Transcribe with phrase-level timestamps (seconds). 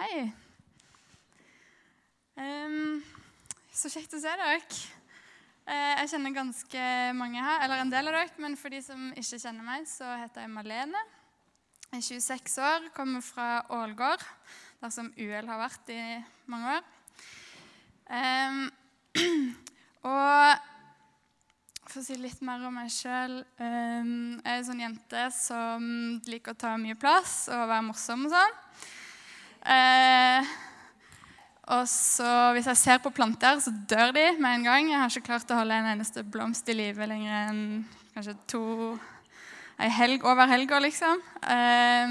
[0.00, 0.30] Hei.
[2.40, 3.02] Um,
[3.68, 4.54] så kjekt å se dere.
[5.68, 6.84] Uh, jeg kjenner ganske
[7.18, 10.08] mange her, eller en del av dere, men for de som ikke kjenner meg, så
[10.22, 11.02] heter jeg Malene.
[11.90, 14.24] Jeg er 26 år, kommer fra Ålgård,
[14.80, 16.00] der som UL har vært i
[16.48, 16.88] mange år.
[18.08, 18.64] Um,
[20.14, 20.64] og
[21.90, 25.84] for å si litt mer om meg sjøl Jeg er en sånn jente som
[26.24, 28.60] liker å ta mye plass og være morsom og sånn.
[29.60, 30.50] Eh,
[31.70, 34.90] og så Hvis jeg ser på planter, så dør de med en gang.
[34.90, 37.64] Jeg har ikke klart å holde en eneste blomst i live lenger enn
[38.14, 38.64] kanskje to
[39.80, 41.22] Ei helg over helga, liksom.
[41.40, 42.10] Eh,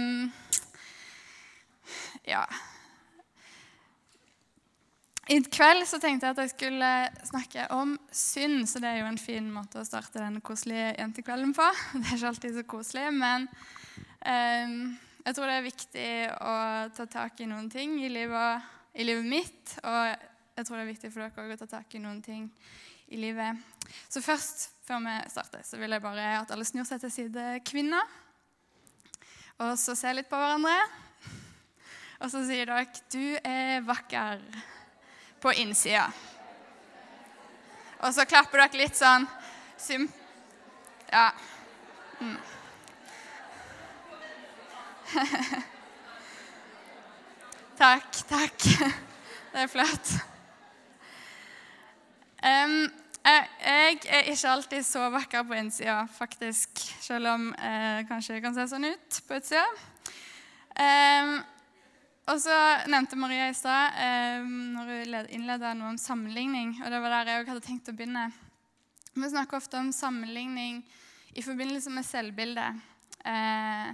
[2.31, 2.47] ja.
[5.29, 6.89] I kveld så tenkte jeg at jeg skulle
[7.29, 11.53] snakke om synd, så det er jo en fin måte å starte denne koselige jentekvelden
[11.53, 11.67] på.
[11.93, 13.45] Det er ikke alltid så koselig, men
[14.25, 14.73] eh,
[15.29, 16.11] jeg tror det er viktig
[16.41, 16.53] å
[16.97, 19.75] ta tak i noen ting i livet, i livet mitt.
[19.85, 19.99] Og
[20.57, 22.47] jeg tror det er viktig for dere også å ta tak i noen ting
[23.13, 23.61] i livet.
[24.09, 27.45] Så først, før vi starter, så vil jeg bare at alle snur seg til side
[27.61, 28.09] kvinner.
[29.61, 30.73] Og så ser litt på hverandre.
[32.25, 34.41] Og så sier dere 'Du er vakker'
[35.45, 36.09] på innsida.
[38.01, 39.29] Og så klapper dere litt sånn
[39.77, 40.09] sym...
[41.13, 41.29] Ja.
[42.17, 42.37] Mm.
[47.81, 48.65] takk, takk.
[49.49, 50.11] Det er flott.
[52.45, 52.85] Um,
[53.25, 56.69] jeg, jeg, er ikke alltid så vakker på innsida, faktisk.
[57.01, 59.65] Selv om jeg kanskje kan se sånn ut på utsida.
[60.77, 61.41] Um,
[62.29, 62.55] og så
[62.91, 63.97] nevnte Maria i stad
[64.45, 66.77] um, når hun innleda noe om sammenligning.
[66.83, 68.29] og Det var der jeg hadde tenkt å begynne.
[69.17, 70.83] Vi snakker ofte om sammenligning
[71.33, 72.85] i forbindelse med selvbildet.
[73.25, 73.89] Eh,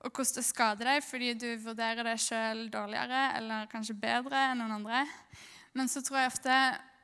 [0.00, 4.62] og hvordan det skader deg fordi du vurderer deg sjøl dårligere eller kanskje bedre enn
[4.62, 5.04] noen andre.
[5.76, 6.56] Men så tror jeg ofte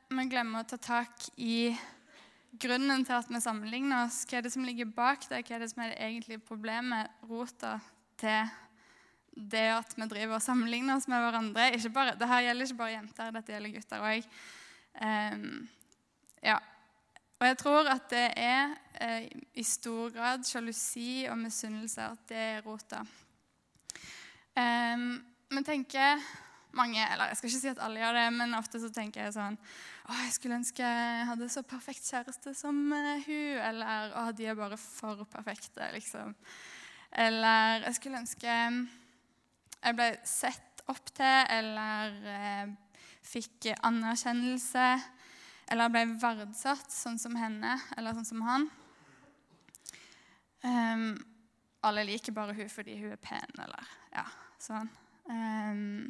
[0.07, 1.75] vi glemmer å ta tak i
[2.57, 4.23] grunnen til at vi sammenligner oss.
[4.25, 5.43] Hva er det som ligger bak det?
[5.45, 7.77] Hva er det som er det egentlige problemet, rota
[8.17, 8.47] til
[9.37, 11.67] det at vi driver og sammenligner oss med hverandre.
[11.93, 14.31] Bare, dette gjelder ikke bare jenter, dette gjelder gutter òg.
[14.97, 15.51] Um, ehm,
[16.41, 16.57] ja.
[17.37, 18.71] Og jeg tror at det er
[19.01, 23.03] eh, i stor grad sjalusi og misunnelse at det er rota.
[24.57, 25.19] Um,
[25.53, 26.17] men tenker
[26.73, 29.35] mange, eller Jeg skal ikke si at alle gjør det, men ofte så tenker jeg
[29.35, 29.57] sånn
[30.09, 33.61] Å, jeg skulle ønske jeg hadde så perfekt kjæreste som uh, hun.
[33.69, 36.33] Eller å, de er bare for perfekte, liksom.
[37.13, 38.57] Eller jeg skulle ønske
[39.77, 42.73] jeg ble sett opp til eller uh,
[43.27, 44.87] fikk anerkjennelse
[45.71, 48.67] eller ble verdsatt sånn som henne eller sånn som han.
[50.63, 51.09] Um,
[51.85, 54.25] alle liker bare hun fordi hun er pen, eller ja,
[54.61, 54.89] sånn.
[55.27, 56.07] Um,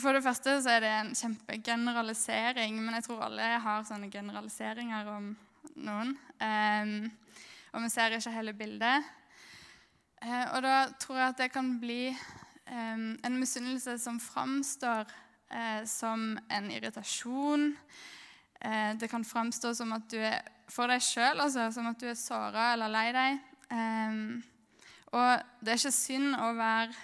[0.00, 5.10] for det første så er det en kjempegeneralisering, men jeg tror alle har sånne generaliseringer
[5.12, 5.28] om
[5.76, 6.16] noen.
[6.40, 6.96] Um,
[7.74, 9.12] og vi ser ikke hele bildet.
[10.24, 12.02] Uh, og da tror jeg at det kan bli
[12.64, 15.04] en misunnelse som framstår
[15.50, 17.74] eh, som en irritasjon.
[18.96, 20.40] det kan framstå som at du er
[20.72, 23.42] for deg sjøl, altså, som at du er såra eller lei deg.
[25.12, 26.94] og det er ikke synd å være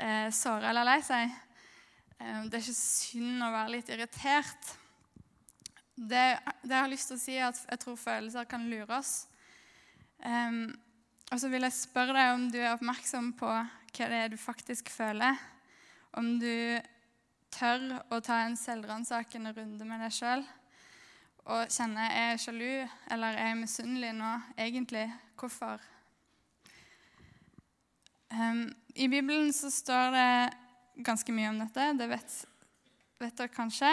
[0.00, 1.34] eh, såra eller lei seg.
[2.16, 4.72] det er ikke synd å være litt irritert.
[6.00, 6.24] Det,
[6.64, 9.26] det jeg har lyst til å si, er at jeg tror følelser kan lure oss.
[10.24, 10.70] Um,
[11.30, 14.38] og så vil jeg spørre deg om du er oppmerksom på hva det er du
[14.40, 15.36] faktisk føler.
[16.18, 16.80] Om du
[17.54, 20.46] tør å ta en selvransakende runde med deg sjøl
[21.50, 22.72] og kjenne er jeg sjalu
[23.10, 24.30] eller er jeg misunnelig nå
[24.60, 25.06] egentlig.
[25.40, 25.80] Hvorfor?
[28.30, 31.88] Um, I Bibelen så står det ganske mye om dette.
[31.98, 32.36] Det vet,
[33.22, 33.90] vet dere kanskje.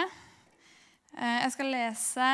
[1.16, 2.30] Uh, jeg skal lese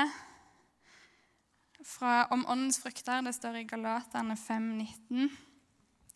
[1.85, 3.23] fra, om åndens frukter.
[3.25, 5.31] Det står i Galaterne 5,19.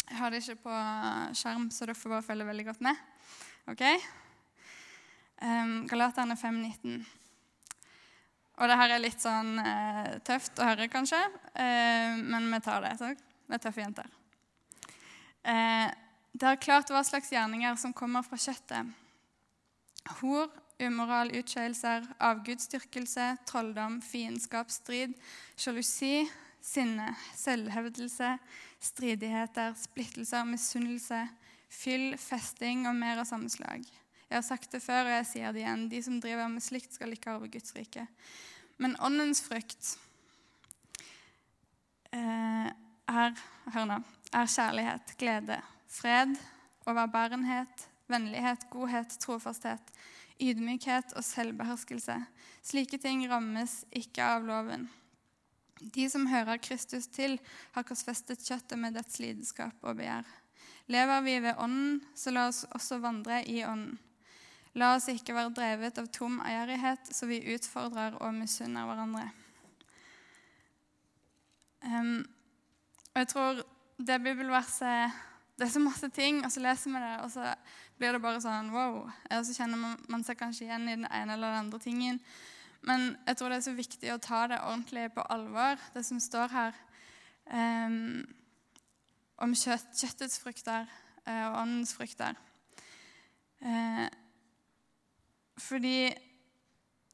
[0.09, 0.79] Jeg har det ikke på
[1.37, 3.07] skjerm, så dere får bare følge veldig godt med.
[3.69, 3.85] Ok?
[5.43, 7.05] Um, Galaterne 5,19.
[8.59, 11.21] Og det her er litt sånn eh, tøft å høre, kanskje,
[11.55, 12.97] eh, men vi tar det.
[12.99, 13.13] Så.
[13.47, 14.09] Vi er tøffe jenter.
[15.47, 15.87] Eh,
[16.35, 18.91] det er klart hva slags gjerninger som kommer fra kjøttet.
[20.19, 20.51] Hor,
[20.83, 25.15] umoral, utskeielser, avgudsdyrkelse, trolldom, fiendskap, strid,
[25.59, 26.27] sjalusi,
[26.59, 28.35] sinne, selvhevdelse,
[28.91, 31.23] stridigheter, splittelser, misunnelse,
[31.71, 33.87] fyll, festing og mer av samme slag.
[34.29, 35.87] Jeg har sagt det før, og jeg sier det igjen.
[35.89, 38.05] De som driver med slikt, skal ikke arve Guds rike.
[38.79, 39.95] Men åndens frykt
[42.13, 43.41] eh, er,
[43.73, 43.97] hør nå,
[44.37, 45.57] er kjærlighet, glede,
[45.91, 46.37] fred,
[46.87, 49.93] overbærenhet, vennlighet, godhet, trofasthet,
[50.41, 52.21] ydmykhet og selvbeherskelse.
[52.63, 54.87] Slike ting rammes ikke av loven.
[55.79, 57.39] De som hører Kristus til,
[57.73, 60.27] har korsfestet kjøttet med dets lidenskap og begjær.
[60.89, 63.99] Lever vi ved Ånden, så la oss også vandre i Ånden.
[64.79, 69.25] La oss ikke være drevet av tom ærighet, så vi utfordrer og misunner hverandre.
[71.83, 72.21] Um,
[73.15, 73.61] og jeg tror
[73.99, 75.13] det bibelverset
[75.59, 77.55] Det er så masse ting, og så leser vi det, og så
[77.99, 79.01] blir det bare sånn wow.
[79.09, 82.21] Og så kjenner man, man seg kanskje igjen i den ene eller den andre tingen.
[82.87, 86.21] Men jeg tror det er så viktig å ta det ordentlig på alvor, det som
[86.23, 86.79] står her
[87.51, 88.23] um,
[89.43, 90.87] om kjøtt, kjøttets frukter
[91.27, 92.39] uh, og åndens frukter.
[93.59, 94.07] Uh,
[95.63, 96.11] fordi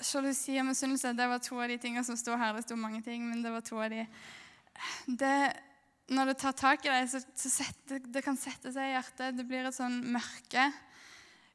[0.04, 2.56] sjalusi og misunnelse det var to av de tingene som står her.
[2.56, 4.06] Det sto mange ting, men det var to av de
[5.06, 5.52] det,
[6.10, 9.36] når det tar tak i deg, så, så sette, det kan sette seg i hjertet.
[9.38, 10.68] Det blir et sånn mørke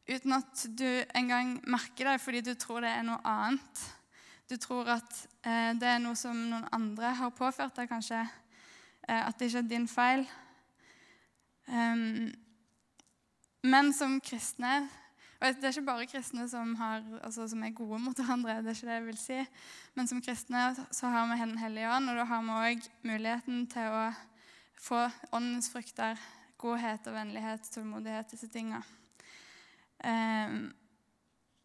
[0.09, 3.83] uten at du engang merker det fordi du tror det er noe annet.
[4.49, 8.23] Du tror at eh, det er noe som noen andre har påført deg, kanskje.
[9.05, 10.25] Eh, at det ikke er din feil.
[11.69, 12.31] Um,
[13.69, 14.87] men som kristne
[15.39, 18.73] og Det er ikke bare kristne som, har, altså, som, er gode mot hverandre, det
[18.73, 19.37] er ikke det jeg vil si.
[19.95, 23.67] Men som kristne så har vi Den hellige ånd, og da har vi òg muligheten
[23.71, 24.03] til å
[24.79, 26.19] få åndens frukter,
[26.59, 28.83] godhet og vennlighet, tålmodighet, disse tingene.
[30.03, 30.59] Eh,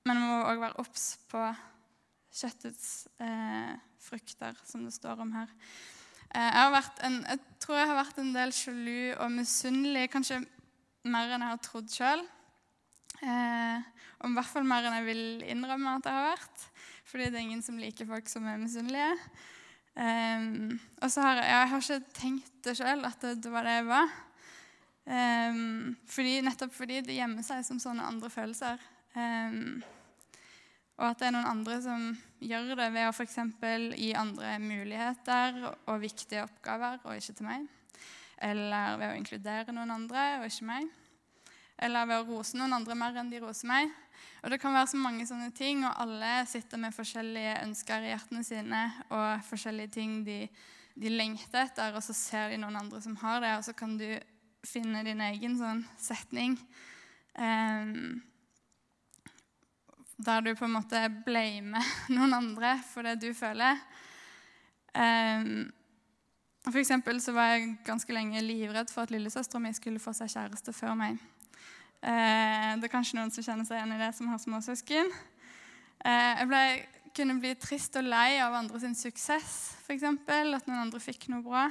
[0.04, 1.42] men vi må òg være obs på
[2.34, 5.50] kjøttets eh, frukter, som det står om her.
[6.34, 10.42] Eh, jeg, en, jeg, tror jeg har vært en del sjalu og misunnelig, kanskje
[11.04, 12.24] mer enn jeg har trodd sjøl.
[13.22, 13.82] Eh,
[14.24, 16.68] og i hvert fall mer enn jeg vil innrømme at jeg har vært.
[17.10, 19.12] Fordi det er ingen som liker folk som er misunnelige.
[19.94, 20.46] Eh,
[21.02, 23.88] og så har jeg, jeg har ikke tenkt det sjøl, at det, var det jeg
[23.90, 24.14] var.
[25.04, 25.60] Eh,
[26.10, 28.80] fordi, nettopp fordi det gjemmer seg som sånne andre følelser.
[29.14, 29.60] Eh,
[30.94, 32.10] og at det er noen andre som
[32.44, 33.38] gjør det ved å f.eks.
[33.98, 37.64] gi andre muligheter og viktige oppgaver, og ikke til meg.
[38.44, 40.92] Eller ved å inkludere noen andre og ikke meg
[41.78, 43.90] eller ved å rose noen andre mer enn de roser meg.
[44.44, 48.12] Og Det kan være så mange sånne ting, og alle sitter med forskjellige ønsker i
[48.12, 50.44] hjertene sine og forskjellige ting de,
[50.94, 53.96] de lengter etter, og så ser de noen andre som har det, og så kan
[53.98, 54.08] du
[54.64, 56.54] finne din egen sånn setning
[57.36, 58.22] um,
[60.24, 61.84] der du på en måte blamer
[62.14, 63.80] noen andre for det du føler.
[64.94, 65.72] Um,
[66.64, 70.72] for så var jeg ganske lenge livredd for at lillesøstera mi skulle få seg kjæreste
[70.72, 71.18] før meg.
[72.04, 75.08] Eh, det er kanskje noen som kjenner seg igjen i det, som har småsøsken.
[76.04, 76.62] Eh, jeg ble,
[77.16, 79.54] kunne bli trist og lei av andre sin suksess,
[79.86, 80.04] f.eks.
[80.04, 81.64] At noen andre fikk noe bra.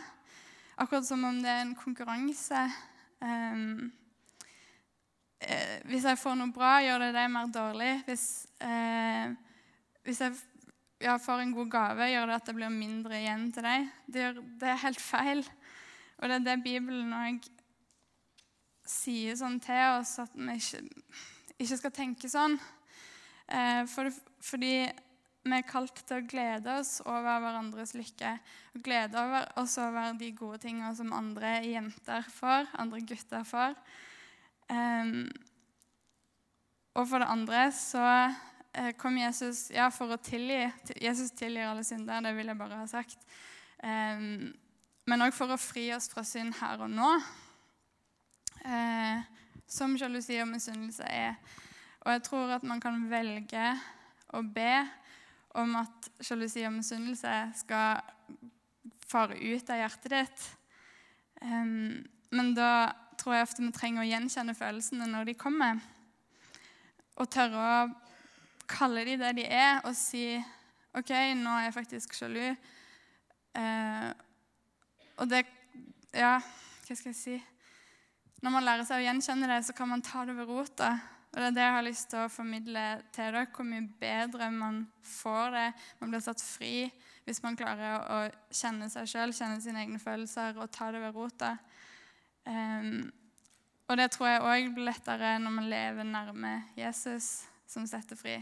[0.82, 2.64] Akkurat som om det er en konkurranse.
[3.22, 3.84] Eh,
[5.86, 7.94] hvis jeg får noe bra, gjør det det mer dårlig.
[8.08, 8.26] Hvis,
[10.08, 10.38] hvis jeg
[11.04, 13.90] ja, får en god gave, gjør det at det blir mindre igjen til deg.
[14.08, 15.44] Det er helt feil.
[16.22, 17.44] Og det er det Bibelen òg
[18.88, 20.84] sier sånn til oss at vi ikke,
[21.58, 22.58] ikke skal tenke sånn.
[23.48, 24.12] Eh, for,
[24.44, 24.76] fordi
[25.44, 28.38] vi er kalt til å glede oss over hverandres lykke.
[28.76, 29.24] Og glede
[29.60, 33.76] oss over de gode tingene som andre jenter får, andre gutter får.
[34.72, 35.28] Um,
[36.96, 40.64] og for det andre så eh, kom Jesus ja, for å tilgi.
[41.04, 43.28] Jesus tilgir alle synder, det vil jeg bare ha sagt.
[43.84, 44.54] Um,
[45.10, 47.10] men òg for å fri oss fra synd her og nå
[48.66, 49.24] eh,
[49.68, 51.38] som sjalusi og misunnelse er.
[52.04, 53.70] Og jeg tror at man kan velge
[54.34, 54.84] å be
[55.60, 58.02] om at sjalusi og misunnelse skal
[59.08, 60.46] fare ut av hjertet ditt.
[61.44, 62.02] Um,
[62.34, 65.82] men da tror jeg ofte vi trenger å gjenkjenne følelsene når de kommer.
[67.22, 67.78] Og tørre å
[68.70, 70.26] kalle de det de er, og si
[70.98, 72.54] OK, nå er jeg faktisk sjalu.
[73.54, 74.10] Uh,
[75.22, 75.46] og det
[76.14, 76.38] Ja,
[76.86, 77.38] hva skal jeg si?
[78.44, 80.92] Når man lærer seg å gjenkjenne det, så kan man ta det ved rota.
[81.32, 82.82] Og det er det jeg har lyst til å formidle
[83.16, 83.46] til dere.
[83.56, 85.68] Hvor mye bedre man får det.
[86.02, 86.90] Man blir satt fri
[87.24, 88.18] hvis man klarer å
[88.52, 91.54] kjenne seg sjøl, kjenne sine egne følelser og ta det ved rota.
[92.44, 93.08] Um,
[93.88, 97.32] og det tror jeg òg blir lettere når man lever nærme Jesus,
[97.64, 98.36] som setter fri.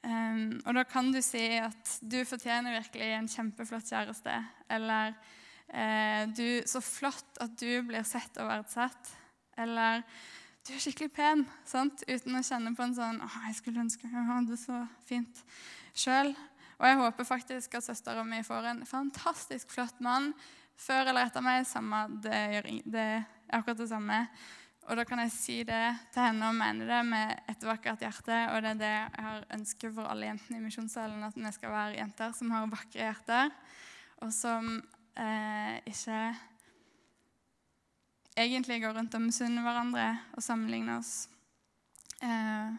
[0.00, 4.40] Um, og da kan du si at du fortjener virkelig en kjempeflott kjæreste.
[4.72, 5.12] Eller
[5.74, 9.14] du, 'Så flott at du blir sett og verdsatt.'
[9.58, 10.02] Eller
[10.64, 12.04] 'Du er skikkelig pen.' Sant?
[12.08, 15.44] Uten å kjenne på en sånn 'Å, jeg skulle ønske jeg hadde det så fint
[15.94, 16.36] sjøl'.
[16.78, 20.32] Og jeg håper faktisk at søstera mi får en fantastisk flott mann
[20.76, 21.66] før eller etter meg.
[21.66, 23.24] Samme, det, gjør, det er
[23.58, 24.28] akkurat det samme.
[24.84, 28.40] Og da kan jeg si det til henne og mene det med et vakkert hjerte.
[28.52, 31.72] Og det er det jeg har ønsket for alle jentene i misjonssalen, at vi skal
[31.72, 33.54] være jenter som har vakre hjerter,
[34.24, 34.76] og som
[35.16, 36.18] eh, ikke
[38.36, 41.28] egentlig går rundt og misunner hverandre og sammenligner oss.
[42.22, 42.74] Eh,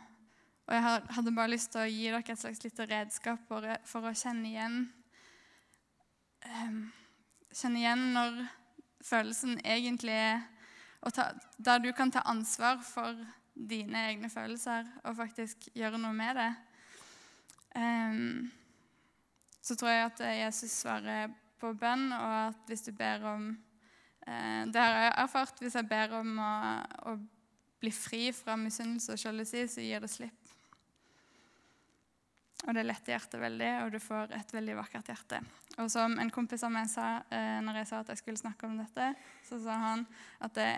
[0.65, 0.84] og jeg
[1.15, 4.50] hadde bare lyst til å gi dere et slags lite redskap for, for å kjenne
[4.50, 4.77] igjen
[6.46, 6.77] eh,
[7.56, 8.39] Kjenne igjen når
[9.06, 10.42] følelsen egentlig er
[11.13, 11.30] ta,
[11.62, 13.15] der du kan ta ansvar for
[13.56, 16.50] dine egne følelser og faktisk gjøre noe med det.
[17.80, 18.20] Eh,
[19.63, 21.32] så tror jeg at Jesus svarer
[21.62, 23.50] på bønn, og at hvis du ber om
[24.28, 25.62] eh, Det har jeg erfart.
[25.62, 26.56] Hvis jeg ber om å,
[27.12, 27.18] å
[27.82, 30.42] bli fri fra misunnelse og sjalusi, så gir det slipp.
[32.66, 35.42] Og det letter hjertet veldig, og du får et veldig vakkert hjerte.
[35.78, 38.68] Og som en kompis av meg sa eh, når jeg sa at jeg skulle snakke
[38.68, 39.12] om dette,
[39.46, 40.06] så sa han
[40.46, 40.70] at det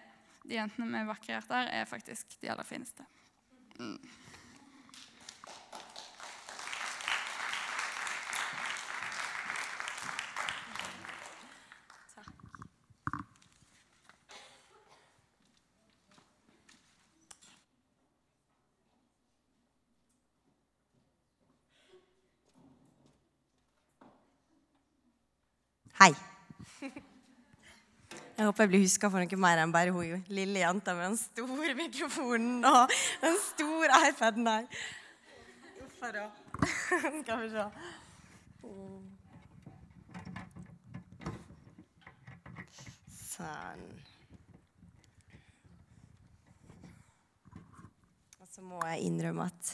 [0.47, 3.03] de jentene med vakre hjerter er faktisk de aller fineste.
[3.79, 3.97] Mm.
[25.97, 26.11] Hei.
[28.37, 31.15] Jeg håper jeg blir huska for noe mer enn bare hun lille jenta med den
[31.17, 32.91] store mikrofonen og
[33.23, 34.67] den store iPaden der.
[35.81, 36.25] Uff a da.
[37.23, 37.65] Skal vi se.
[43.23, 43.89] Sånn.
[48.37, 49.73] Og så må jeg innrømme at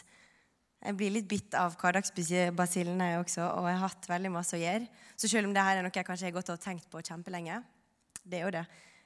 [0.84, 3.46] jeg blir litt bitt av hverdagsbasillen, jeg også.
[3.56, 4.90] Og jeg har hatt veldig masse å gjøre.
[5.16, 7.62] Så selv om dette er noe jeg kanskje har gått og tenkt på kjempelenge,
[8.24, 8.64] det er jo det.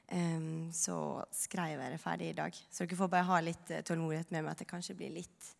[0.07, 0.95] Um, så
[1.35, 2.57] skrev jeg det ferdig i dag.
[2.71, 5.51] Så dere får bare ha litt uh, tålmodighet med meg at det kanskje blir litt,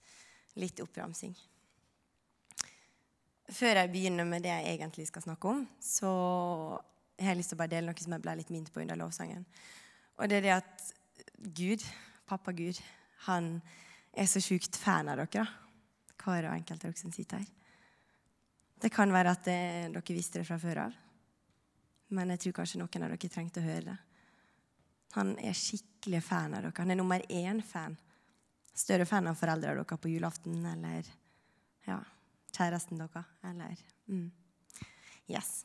[0.58, 1.36] litt oppramsing.
[3.54, 6.10] Før jeg begynner med det jeg egentlig skal snakke om, så
[7.20, 9.00] har jeg lyst til å bare dele noe som jeg ble litt minnet på under
[9.00, 9.46] lovsangen.
[10.18, 10.90] Og det er det at
[11.58, 11.86] Gud,
[12.28, 12.82] pappa Gud,
[13.28, 13.60] han
[14.18, 15.46] er så sjukt fan av dere.
[16.28, 17.52] Hver og enkelt av dere som sitter her.
[18.78, 19.62] Det kan være at det,
[19.96, 20.98] dere visste det fra før av.
[22.14, 23.96] Men jeg tror kanskje noen av dere trengte å høre det.
[25.16, 26.76] Han er skikkelig fan av dere.
[26.82, 27.96] Han er nummer én-fan.
[28.78, 31.08] Større fan av foreldrene deres på julaften eller
[31.88, 31.98] ja,
[32.54, 33.32] kjæresten deres.
[33.48, 33.80] Eller
[34.12, 34.28] mm.
[35.32, 35.64] Yes.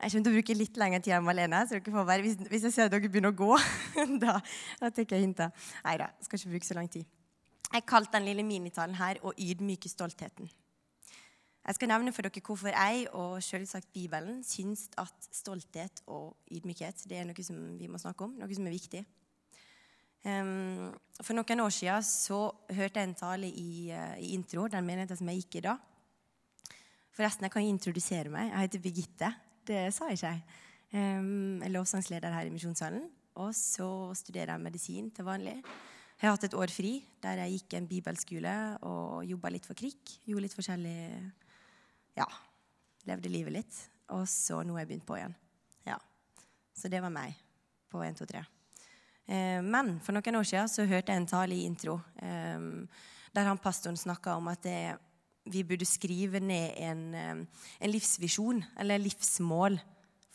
[0.00, 1.60] Jeg kommer til å bruke litt lengre tid enn Malene.
[1.68, 3.52] så dere får være, hvis, hvis, jeg ser at dere begynner å gå,
[4.24, 4.38] da,
[4.80, 5.64] da tar jeg hintet.
[5.84, 7.04] Nei da, skal ikke bruke så lang tid.
[7.70, 10.50] Jeg kalte den lille minitalen her 'Å ydmyke stoltheten'.
[11.66, 17.04] Jeg skal nevne for dere hvorfor jeg og selvsagt Bibelen syns at stolthet og ydmykhet
[17.08, 19.04] det er noe som vi må snakke om, noe som er viktig.
[20.24, 20.90] Um,
[21.22, 25.16] for noen år siden så hørte jeg en tale i, uh, i intro, den menigheten
[25.16, 25.76] som jeg gikk i da.
[27.12, 28.50] Forresten, jeg kan introdusere meg.
[28.50, 29.30] Jeg heter Birgitte.
[29.66, 30.42] Det sa jeg ikke.
[30.92, 33.08] Jeg er lovsangsleder her i Misjonssalen.
[33.34, 35.56] Og så studerer jeg medisin til vanlig.
[36.20, 39.78] Jeg har hatt et år fri der jeg gikk en bibelskole og jobba litt for
[39.78, 40.18] KRIK.
[40.28, 40.98] Gjorde litt forskjellig
[42.18, 42.26] ja,
[43.08, 43.78] levde livet litt.
[44.12, 45.36] Og så nå har jeg begynt på igjen.
[45.88, 45.96] Ja.
[46.76, 47.38] Så det var meg
[47.88, 48.42] på 1, 2, 3.
[49.32, 52.68] Eh, men for noen år siden så hørte jeg en tale i intro eh,
[53.30, 54.80] der han pastoren snakka om at det,
[55.48, 59.80] vi burde skrive ned en, eh, en, livsvisjon, eller livsmål,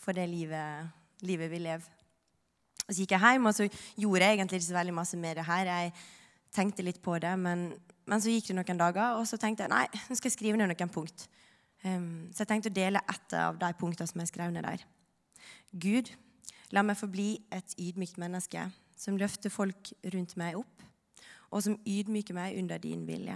[0.02, 0.90] for det livet,
[1.22, 1.94] livet vi lever.
[2.86, 5.36] Og Så gikk jeg hjem, og så gjorde jeg egentlig ikke så veldig masse med
[5.40, 5.66] det her.
[5.66, 5.94] Jeg
[6.54, 7.72] tenkte litt på det, men,
[8.06, 10.60] men så gikk det noen dager, og så tenkte jeg nei, nå skal jeg skrive
[10.60, 11.28] ned noen punkt.
[11.86, 14.86] Um, så jeg tenkte å dele ett av de punktene som jeg skrev ned der.
[15.74, 16.12] Gud,
[16.74, 18.64] la meg få bli et ydmykt menneske
[18.98, 20.86] som løfter folk rundt meg opp,
[21.52, 23.36] og som ydmyker meg under din vilje.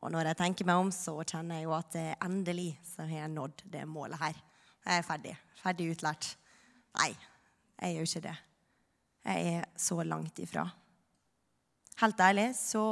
[0.00, 3.34] Og når jeg tenker meg om, så kjenner jeg jo at endelig så har jeg
[3.34, 4.38] nådd det målet her.
[4.86, 5.34] Jeg er ferdig.
[5.60, 6.30] Ferdig utlært.
[6.96, 7.10] Nei,
[7.80, 8.36] jeg gjør ikke det.
[9.24, 10.64] Jeg er så langt ifra.
[12.00, 12.84] Helt ærlig så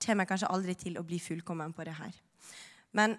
[0.00, 2.14] kommer jeg kanskje aldri til å bli fullkommen på det her.
[2.96, 3.16] Men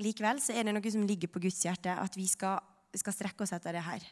[0.00, 2.60] likevel så er det noe som ligger på Guds hjerte, at vi skal,
[2.96, 4.04] skal strekke oss etter det her.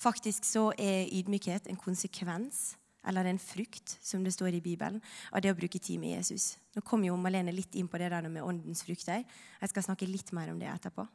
[0.00, 2.76] Faktisk så er ydmykhet en konsekvens
[3.08, 5.00] eller en frukt, som det står i Bibelen,
[5.32, 6.56] av det å bruke tid med Jesus.
[6.76, 9.22] Nå kom jo Malene litt inn på det der med åndens frukter.
[9.62, 11.06] Jeg skal snakke litt mer om det etterpå.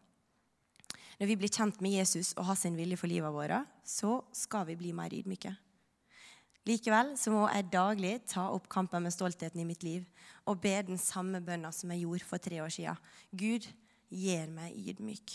[1.20, 4.68] Når vi blir kjent med Jesus og har sin vilje for livet vårt, så skal
[4.70, 5.54] vi bli mer ydmyke.
[6.64, 10.06] Likevel så må jeg daglig ta opp kampen med stoltheten i mitt liv
[10.48, 13.02] og be den samme bønna som jeg gjorde for tre år siden.
[13.36, 13.68] Gud,
[14.14, 15.34] gjør meg ydmyk.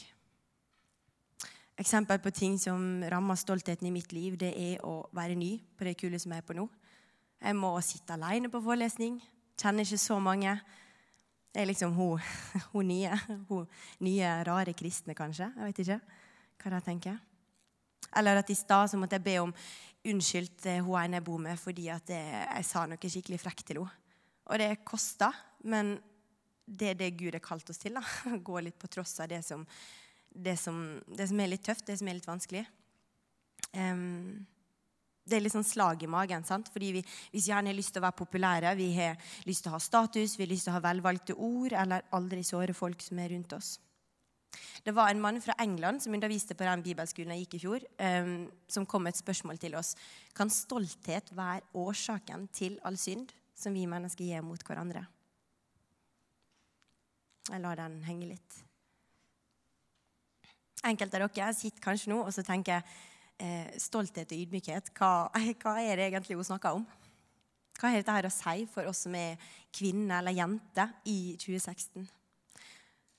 [1.79, 5.87] Eksempel på ting som rammer stoltheten i mitt liv, det er å være ny på
[5.87, 6.67] det kule som jeg er på nå.
[7.39, 9.21] Jeg må sitte alene på forelesning.
[9.59, 10.57] Kjenner ikke så mange.
[11.53, 12.21] Det er liksom hun,
[12.75, 13.19] hun nye.
[13.49, 13.67] Hun
[14.05, 15.51] nye, rare kristne, kanskje.
[15.57, 16.01] Jeg vet ikke
[16.59, 17.21] hva de tenker.
[18.19, 19.55] Eller at i stad måtte jeg be om
[20.09, 23.83] unnskyld til hun ene jeg bor med fordi at jeg sa noe skikkelig frekt til
[23.83, 24.05] henne.
[24.49, 25.29] Og det kosta,
[25.69, 25.99] men
[26.65, 27.97] det er det Gud har kalt oss til.
[27.99, 28.03] da.
[28.49, 29.65] Gå litt på tross av det som,
[30.29, 32.65] det som, det som er litt tøft, det som er litt vanskelig.
[33.75, 34.47] Um,
[35.29, 36.45] det er litt sånn slag i magen.
[36.45, 36.71] sant?
[36.73, 39.17] Fordi vi, Hvis gjerne har lyst til å være populære, vi har
[39.47, 42.43] lyst til å ha status, vi har lyst til å ha velvalgte ord, eller aldri
[42.45, 43.79] såre folk som er rundt oss.
[44.85, 47.85] Det var en mann fra England som underviste på den bibelskolen jeg gikk i fjor,
[48.01, 49.95] um, som kom med et spørsmål til oss.
[50.35, 55.05] Kan stolthet være årsaken til all synd som vi mennesker gjør mot hverandre?
[57.49, 58.63] Jeg lar den henge litt.
[60.87, 62.85] Enkelte av dere sitter kanskje nå og så tenker
[63.39, 64.93] eh, stolthet og ydmykhet.
[64.99, 65.29] Hva,
[65.63, 66.87] hva, er det egentlig hun snakker om?
[67.79, 69.39] Hva har dette her å si for oss som er
[69.75, 72.09] kvinner eller jenter i 2016?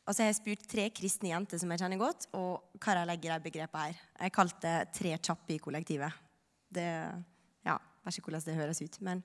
[0.09, 3.03] Og så har jeg spurt tre kristne jenter som jeg kjenner godt, og hva de
[3.11, 3.99] legger i begrepet her.
[4.25, 6.17] Jeg kalte det 'tre kjappe i kollektivet'.
[6.73, 6.88] Det,
[7.65, 9.23] ja, Vet ikke hvordan det høres ut, men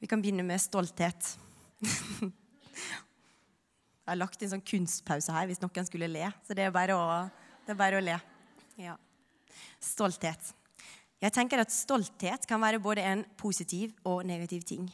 [0.00, 1.38] vi kan begynne med stolthet.
[4.06, 6.28] Jeg har lagt inn sånn kunstpause her hvis noen skulle le.
[6.46, 7.06] Så det er bare å,
[7.66, 8.14] er bare å le.
[8.78, 8.94] Ja.
[9.82, 10.52] Stolthet.
[11.22, 14.86] Jeg tenker at Stolthet kan være både en positiv og negativ ting.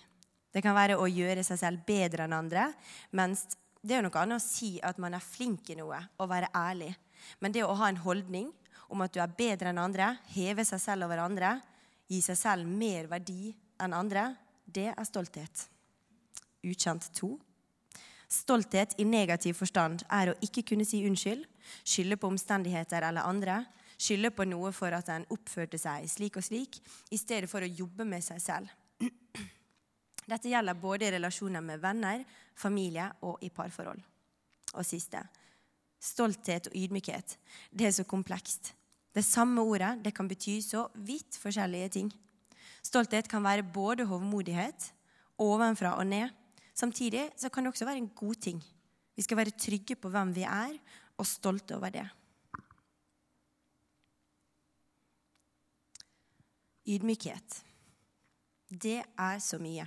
[0.53, 2.69] Det kan være å gjøre seg selv bedre enn andre.
[3.17, 3.47] Mens
[3.83, 6.93] det er noe annet å si at man er flink i noe og være ærlig.
[7.41, 8.53] Men det å ha en holdning
[8.93, 11.57] om at du er bedre enn andre, heve seg selv over andre,
[12.11, 14.29] gi seg selv mer verdi enn andre,
[14.69, 15.67] det er stolthet.
[16.63, 17.35] Ukjent to.
[18.33, 21.45] Stolthet i negativ forstand er å ikke kunne si unnskyld,
[21.85, 23.63] skylde på omstendigheter eller andre,
[24.03, 26.81] skylde på noe for at en oppførte seg slik og slik,
[27.15, 28.73] i stedet for å jobbe med seg selv.
[30.33, 32.25] Dette gjelder både i relasjoner med venner,
[32.59, 34.03] familie og i parforhold.
[34.75, 35.23] Og siste
[36.03, 37.37] stolthet og ydmykhet.
[37.71, 38.73] Det er så komplekst.
[39.15, 42.09] Det samme ordet det kan bety så vidt forskjellige ting.
[42.83, 44.89] Stolthet kan være både hovmodighet,
[45.39, 46.33] ovenfra og ned,
[46.75, 48.63] Samtidig så kan det også være en god ting.
[49.17, 50.79] Vi skal være trygge på hvem vi er,
[51.21, 52.07] og stolte over det.
[56.89, 57.63] Ydmykhet.
[58.83, 59.87] Det er så mye.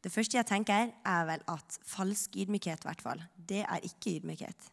[0.00, 4.16] Det første jeg tenker, er vel at falsk ydmykhet, i hvert fall, det er ikke
[4.16, 4.70] ydmykhet.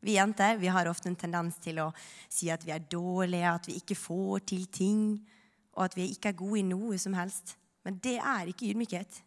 [0.00, 1.90] Vi jenter vi har ofte en tendens til å
[2.30, 5.02] si at vi er dårlige, at vi ikke får til ting,
[5.76, 7.56] og at vi ikke er gode i noe som helst.
[7.84, 9.20] Men det er ikke ydmykhet.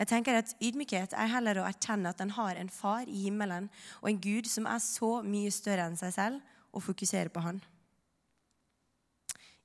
[0.00, 3.66] Jeg tenker at Ydmykhet er heller å erkjenne at en har en far i himmelen
[4.00, 6.40] og en Gud som er så mye større enn seg selv,
[6.72, 7.58] og fokusere på han.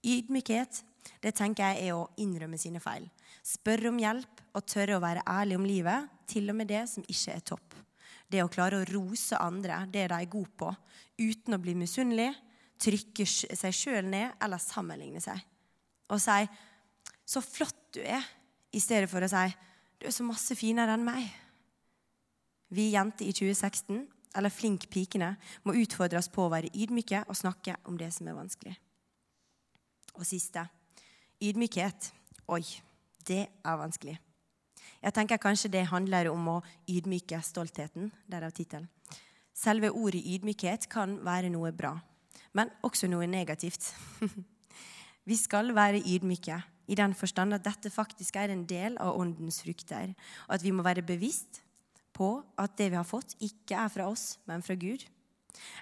[0.06, 0.84] Ydmykhet
[1.22, 3.08] det tenker jeg er å innrømme sine feil.
[3.46, 7.06] Spørre om hjelp og tørre å være ærlig om livet, til og med det som
[7.06, 7.76] ikke er topp.
[8.30, 10.72] Det å klare å rose andre, det de er gode på,
[11.22, 12.32] uten å bli misunnelig,
[12.82, 15.39] trykke seg sjøl ned eller sammenligne seg.
[16.10, 16.48] Og si
[17.26, 18.26] 'så flott du er',
[18.74, 19.56] i stedet for å si
[20.00, 21.32] du er så masse finere enn meg.
[22.70, 27.98] Vi jenter i 2016, eller Flink-pikene, må utfordres på å være ydmyke og snakke om
[27.98, 28.76] det som er vanskelig.
[30.15, 30.63] Og siste
[31.43, 32.12] ydmykhet.
[32.47, 32.63] Oi,
[33.28, 34.17] det er vanskelig.
[35.01, 38.12] Jeg tenker kanskje det handler om å ydmyke stoltheten.
[38.32, 38.88] Derav tittelen.
[39.56, 41.93] Selve ordet ydmykhet kan være noe bra,
[42.58, 43.93] men også noe negativt.
[45.30, 46.58] Vi skal være ydmyke
[46.91, 50.12] i den forstand at dette faktisk er en del av åndens frukter,
[50.45, 51.63] og at vi må være bevisst
[52.13, 55.01] på at det vi har fått, ikke er fra oss, men fra Gud.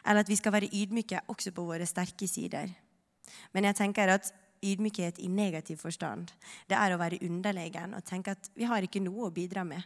[0.06, 2.72] Eller at vi skal være ydmyke også på våre sterke sider.
[3.54, 4.34] Men jeg tenker at
[4.64, 6.32] ydmykhet i negativ forstand,
[6.70, 9.84] det er å være underlegen og tenke at vi har ikke noe å bidra med,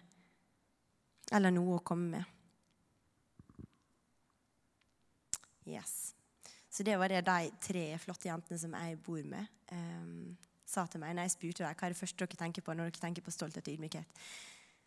[1.33, 2.33] eller noe å komme med.
[5.67, 6.13] Yes.
[6.71, 11.01] Så det var det de tre flotte jentene som jeg bor med, um, sa til
[11.01, 13.25] meg når jeg spurte deg, hva er det første dere tenker på når dere tenker
[13.25, 14.23] på stolthet og ydmykhet.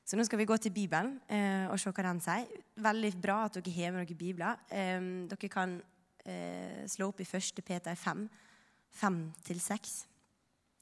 [0.07, 2.63] Så nå skal vi gå til Bibelen uh, og se hva den sier.
[2.83, 4.63] Veldig bra at dere har med dere bibler.
[4.71, 5.77] Um, dere kan
[6.27, 7.63] uh, slå opp i 1.
[7.65, 8.27] Peter 5,
[9.01, 9.95] 5-6.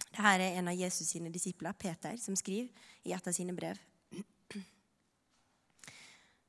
[0.09, 2.71] Dette er en av Jesus sine disipler, Peter, som skriver
[3.05, 3.79] i et av sine brev.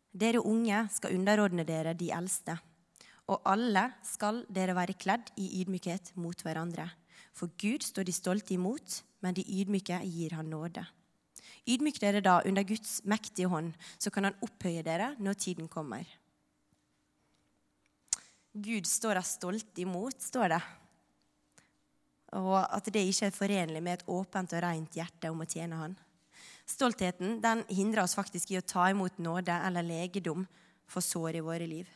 [0.10, 2.58] Dere unge skal underordne dere de eldste
[3.30, 6.88] og alle skal dere være kledd i ydmykhet mot hverandre.
[7.38, 10.84] For Gud står de stolte imot, men de ydmyke gir han nåde.
[11.70, 16.08] Ydmyk dere da under Guds mektige hånd, så kan han opphøye dere når tiden kommer.
[18.60, 20.62] Gud står deg stolt imot, står det.
[22.38, 25.80] og at det ikke er forenlig med et åpent og rent hjerte om å tjene
[25.80, 25.96] Han.
[26.70, 30.46] Stoltheten den hindrer oss faktisk i å ta imot nåde eller legedom
[30.90, 31.88] for sår i våre liv.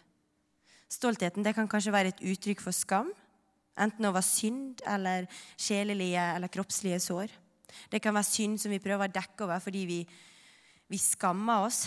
[0.90, 3.12] Stoltheten det kan kanskje være et uttrykk for skam,
[3.78, 7.34] enten over synd eller sjelelige eller kroppslige sår.
[7.90, 10.00] Det kan være synd som vi prøver å dekke over fordi vi,
[10.90, 11.86] vi skammer oss.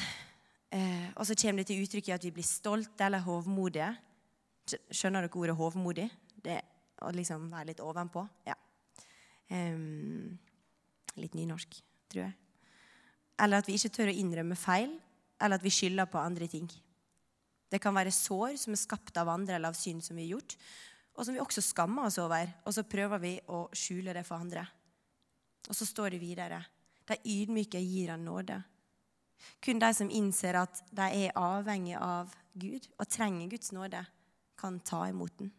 [0.70, 3.92] Eh, og så kommer det til uttrykk i at vi blir stolte eller hovmodige.
[4.66, 6.08] Skjønner dere ordet hovmodig?
[6.42, 6.58] Det
[7.04, 8.24] å liksom være litt ovenpå.
[8.46, 8.56] Ja.
[9.52, 10.36] Um,
[11.20, 11.76] litt nynorsk,
[12.10, 12.34] tror jeg.
[13.42, 14.94] Eller at vi ikke tør å innrømme feil,
[15.36, 16.68] eller at vi skylder på andre ting.
[17.68, 20.38] Det kan være sår som er skapt av andre eller av synd som vi har
[20.38, 20.56] gjort,
[21.16, 24.40] og som vi også skammer oss over, og så prøver vi å skjule det for
[24.40, 24.64] andre.
[25.66, 26.62] Og så står det videre
[27.06, 28.58] de ydmyke gir han nåde.
[29.62, 34.00] Kun de som innser at de er avhengig av Gud og trenger Guds nåde,
[34.58, 35.52] kan ta imot den.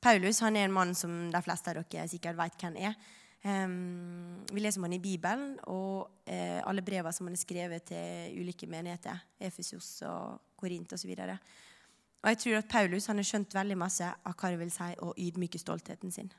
[0.00, 2.98] Paulus han er en mann som de fleste av dere sikkert vet hvem er.
[3.42, 7.86] Um, vi leser om han i Bibelen og uh, alle brevene som han har skrevet
[7.90, 9.20] til ulike menigheter.
[9.38, 11.12] Efesos og Korint osv.
[11.14, 11.38] Og, så
[12.18, 14.90] og jeg tror at Paulus han har skjønt veldig masse av hva det vil si
[15.06, 16.30] å ydmyke stoltheten sin.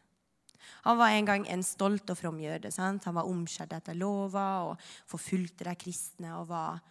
[0.84, 2.72] Han var en gang en stolt og from jøde.
[2.72, 3.08] Sant?
[3.08, 6.36] Han var omskjedd etter lova og forfulgte de kristne.
[6.36, 6.82] og var,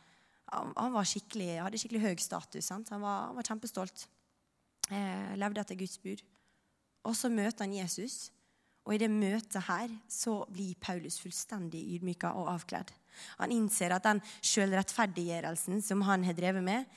[0.52, 2.70] Han var skikkelig, hadde skikkelig høy status.
[2.72, 4.06] Han var, han, var, kjempestolt.
[4.88, 6.22] Eh, levde etter Guds bud.
[7.08, 8.30] Og så møter han Jesus.
[8.88, 12.94] Og i det møtet her så blir Paulus fullstendig ydmyka og avkledd.
[13.42, 16.88] Han innser at den sjølrettferdiggjørelsen som han har drevet med,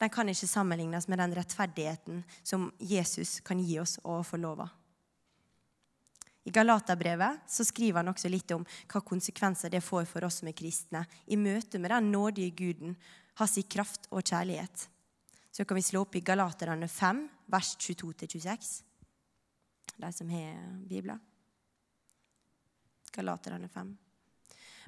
[0.00, 4.62] den kan ikke sammenlignes med den rettferdigheten som Jesus kan gi oss og få lov
[4.64, 4.70] av.
[6.44, 10.48] I Galaterbrevet så skriver han også litt om hva konsekvenser det får for oss som
[10.48, 12.96] er kristne i møte med den nådige Guden,
[13.40, 14.86] hans kraft og kjærlighet.
[15.52, 18.80] Så kan vi slå opp i Galaterne 5, vers 22-26
[20.00, 20.56] de som har
[20.88, 21.18] bibler.
[23.12, 23.90] Galaterne 5.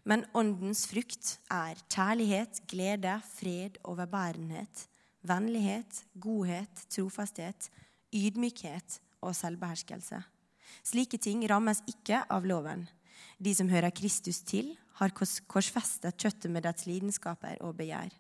[0.09, 4.87] Men åndens frukt er kjærlighet, glede, fred, overbærenhet,
[5.23, 7.69] vennlighet, godhet, trofasthet,
[8.15, 10.23] ydmykhet og selvbeherskelse.
[10.83, 12.87] Slike ting rammes ikke av loven.
[13.43, 18.13] De som hører Kristus til, har korsfestet kjøttet med dets lidenskaper og begjær.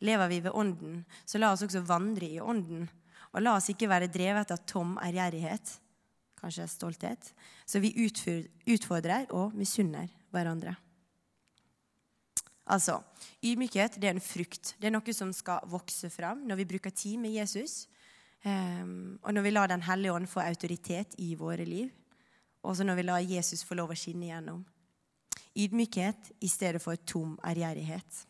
[0.00, 2.86] Lever vi ved Ånden, så la oss også vandre i Ånden.
[3.34, 5.74] Og la oss ikke være drevet av tom ærgjerrighet,
[6.40, 7.32] kanskje stolthet,
[7.68, 10.76] så vi utfordrer og misunner hverandre.
[12.66, 12.98] Altså,
[13.46, 14.74] Ydmykhet det er en frukt.
[14.80, 17.84] Det er noe som skal vokse fram når vi bruker tid med Jesus,
[18.44, 21.90] um, og når vi lar Den hellige ånd få autoritet i våre liv,
[22.62, 24.64] og når vi lar Jesus få lov å skinne igjennom.
[25.56, 28.26] Ydmykhet i stedet for tom ærgjerrighet.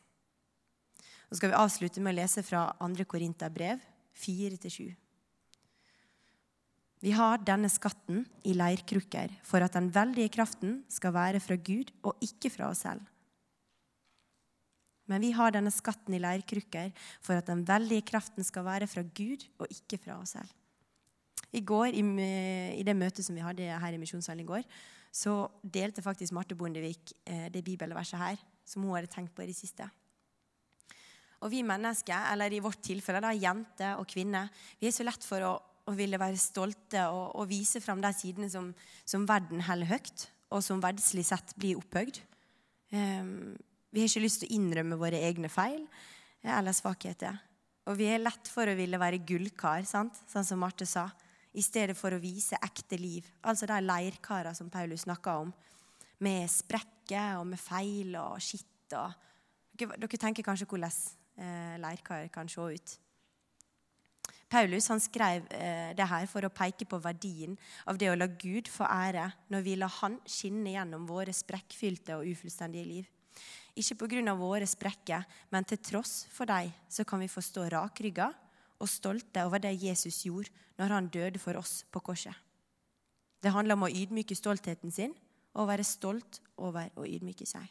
[1.27, 3.07] Så skal vi avslutte med å lese fra 2.
[3.09, 3.81] Korinterbrev
[4.15, 4.95] 4-7.
[7.03, 11.93] Vi har denne skatten i leirkrukker for at den veldige kraften skal være fra Gud
[12.07, 13.03] og ikke fra oss selv.
[15.11, 16.93] Men vi har denne skatten i leirkrukker
[17.25, 20.51] for at den veldige kraften skal være fra Gud og ikke fra oss selv.
[21.55, 22.03] I går, i,
[22.81, 24.67] i det møtet som vi hadde her i Misjonssalen i går,
[25.15, 29.49] så delte faktisk Marte Bondevik eh, det bibelverset her, som hun hadde tenkt på i
[29.49, 29.87] det siste.
[31.41, 35.25] Og vi mennesker, eller i vårt tilfelle da, jenter og kvinner, vi er så lett
[35.25, 35.55] for å
[35.87, 38.73] og ville være stolte og, og vise fram de sidene som,
[39.07, 42.19] som, verden holder høyt, og som verdslig sett blir opphøyd.
[42.95, 43.55] Um,
[43.97, 45.87] vi har ikke lyst til å innrømme våre egne feil
[46.45, 47.39] eller svakheter.
[47.89, 50.19] Og vi er lett for å ville være gullkar, sant?
[50.29, 51.07] sånn som Marte sa,
[51.57, 53.25] i stedet for å vise ekte liv.
[53.49, 55.55] Altså de leirkarene som Paulus snakka om,
[56.21, 58.93] med sprekker og med feil og skitt.
[58.93, 59.17] Og
[59.81, 62.97] dere, dere tenker kanskje hvordan eh, leirkar kan se ut.
[64.53, 67.57] Paulus han skrev eh, det her for å peke på verdien
[67.89, 72.21] av det å la Gud få ære når vi lar Han skinne gjennom våre sprekkfylte
[72.21, 73.13] og ufullstendige liv.
[73.77, 74.35] Ikke pga.
[74.35, 78.33] våre sprekker, men til tross for dem så kan vi få stå rakrygga
[78.81, 82.35] og stolte over det Jesus gjorde når han døde for oss på korset.
[83.41, 85.15] Det handler om å ydmyke stoltheten sin
[85.57, 87.65] og være stolt over å ydmyke seg.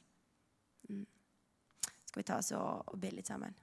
[0.89, 1.05] Mm.
[2.05, 3.53] Skal vi ta oss og be litt sammen?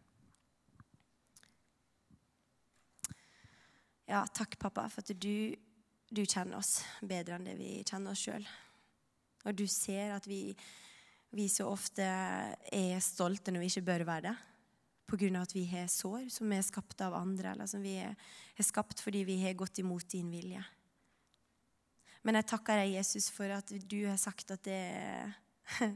[4.10, 5.54] Ja, takk, pappa, for at du,
[6.10, 8.44] du kjenner oss bedre enn det vi kjenner oss sjøl.
[9.46, 10.52] Og du ser at vi,
[11.32, 14.34] vi, så ofte er stolte når vi ikke bør være det.
[15.12, 15.42] Pga.
[15.42, 18.14] at vi har sår som er skapt av andre, eller som vi er,
[18.62, 20.62] skapt fordi vi har gått imot din vilje.
[22.22, 25.82] Men jeg takker deg, Jesus, for at du har sagt at, det,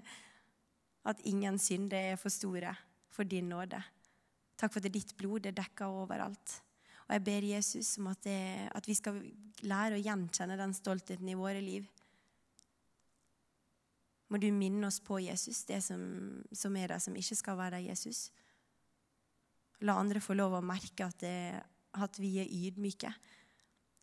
[1.11, 2.75] at ingen synder er for store
[3.09, 3.81] for din nåde.
[4.59, 6.61] Takk for at ditt blod er dekka overalt.
[7.07, 9.21] Og jeg ber Jesus om at, det, at vi skal
[9.63, 11.87] lære å gjenkjenne den stoltheten i våre liv.
[14.29, 16.03] Må du minne oss på Jesus, det som,
[16.51, 18.27] som er der, som ikke skal være der, Jesus.
[19.87, 21.63] La andre få lov å merke at, det,
[22.01, 23.13] at vi er ydmyke.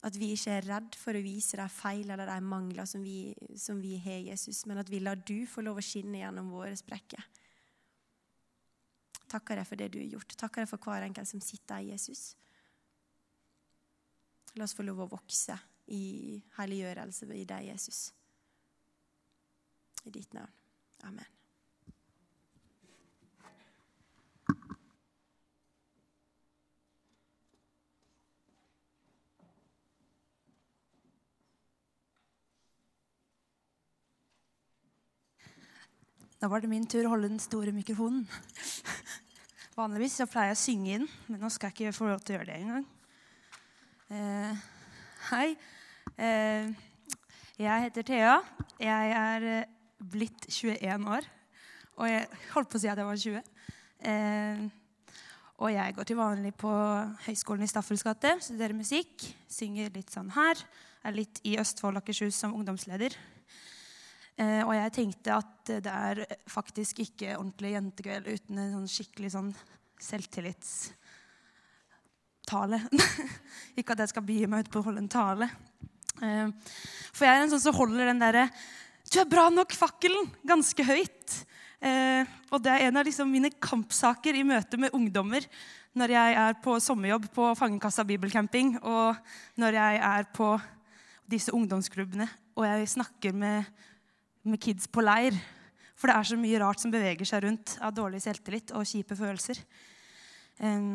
[0.04, 3.34] At vi ikke er redd for å vise de feil eller de mangler som vi,
[3.60, 6.76] som vi har Jesus, men at vi lar du få lov å skinne gjennom våre
[6.80, 7.28] sprekker.
[9.34, 10.36] Takker deg for det du har gjort.
[10.38, 12.34] Takker deg for hver enkelt som sitter i Jesus.
[14.56, 15.56] La oss få lov å vokse
[15.92, 18.12] i helliggjørelse i deg, Jesus.
[20.04, 20.52] I ditt navn.
[21.04, 21.26] Amen.
[36.44, 38.26] Da var det min tur å holde den store mikrofonen.
[39.78, 42.36] Vanligvis så pleier jeg å synge inn, men nå skal jeg ikke få lov til
[42.36, 42.84] å gjøre det engang.
[44.12, 44.66] Eh,
[45.30, 45.46] hei.
[46.20, 46.68] Eh,
[47.64, 48.36] jeg heter Thea.
[48.84, 49.72] Jeg er eh,
[50.12, 51.24] blitt 21 år.
[52.02, 53.42] Og jeg holdt på å si at jeg var 20.
[54.10, 54.60] Eh,
[55.64, 56.72] og jeg går til vanlig på
[57.28, 59.24] Høgskolen i Staffels gate, studerer musikk.
[59.48, 60.56] Synger litt sånn her.
[61.06, 63.14] Er litt i Østfold og Akershus som ungdomsleder.
[64.34, 69.30] Eh, og jeg tenkte at det er faktisk ikke ordentlig jentekveld uten en sånn skikkelig
[69.36, 69.52] sånn
[70.02, 72.80] selvtillitstale.
[73.78, 75.48] ikke at jeg skal begi meg ut på å holde en tale.
[76.18, 76.50] Eh,
[77.14, 78.46] for jeg er en sånn som holder den derre
[79.10, 81.46] 'Du er bra nok'-fakkelen ganske høyt.
[81.84, 85.44] Eh, og det er en av liksom mine kampsaker i møte med ungdommer
[85.94, 89.16] når jeg er på sommerjobb på Fangekassa bibelcamping, og
[89.60, 90.48] når jeg er på
[91.30, 93.68] disse ungdomsklubbene og jeg snakker med
[94.44, 95.36] med kids på leir.
[95.96, 99.16] For det er så mye rart som beveger seg rundt av dårlig selvtillit og kjipe
[99.16, 99.62] følelser.
[100.60, 100.90] Eh,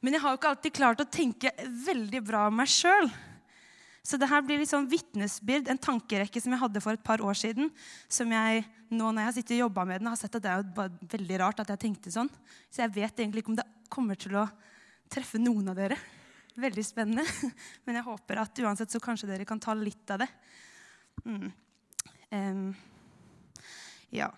[0.00, 1.52] men jeg har jo ikke alltid klart å tenke
[1.86, 3.08] veldig bra om meg sjøl.
[4.06, 7.22] Så det her blir litt sånn vitnesbyrd, en tankerekke som jeg hadde for et par
[7.26, 7.72] år siden.
[8.12, 8.62] Som jeg
[8.94, 11.40] nå når jeg har sittet og jobba med den, har sett at det er veldig
[11.42, 12.30] rart at jeg tenkte sånn.
[12.70, 14.44] Så jeg vet egentlig ikke om det kommer til å
[15.10, 15.98] treffe noen av dere.
[16.56, 17.24] Veldig spennende.
[17.84, 20.30] Men jeg håper at uansett så kanskje dere kan ta litt av det.
[21.26, 21.50] Mm.
[22.30, 22.62] Um,
[24.14, 24.30] ja.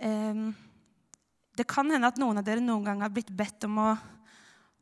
[0.00, 0.48] Um,
[1.58, 3.92] det kan hende at noen av dere noen gang har blitt bedt om å,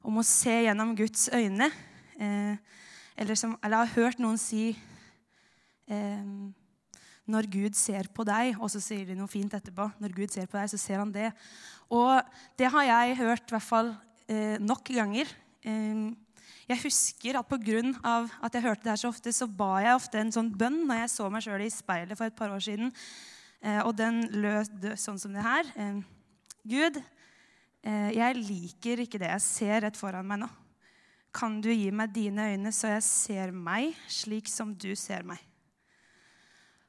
[0.06, 1.72] om å se gjennom Guds øyne.
[2.20, 2.54] Uh,
[3.16, 4.70] eller, som, eller, har hørt noen si
[5.88, 6.26] eh,
[7.26, 9.88] Når Gud ser på deg, og så sier de noe fint etterpå.
[9.98, 11.32] Når Gud ser på deg, så ser han det.
[11.90, 12.22] Og
[12.58, 13.90] det har jeg hørt i hvert fall
[14.28, 15.32] eh, nok ganger.
[15.66, 16.12] Eh,
[16.66, 17.80] jeg husker at pga.
[18.42, 21.04] at jeg hørte det her så ofte, så ba jeg ofte en sånn bønn når
[21.04, 22.92] jeg så meg sjøl i speilet for et par år siden.
[23.62, 25.70] Eh, og den lød sånn som det her.
[25.78, 26.00] Eh,
[26.66, 26.98] Gud,
[27.86, 30.50] eh, jeg liker ikke det jeg ser rett foran meg nå.
[31.36, 35.42] Kan du gi meg dine øyne, så jeg ser meg slik som du ser meg?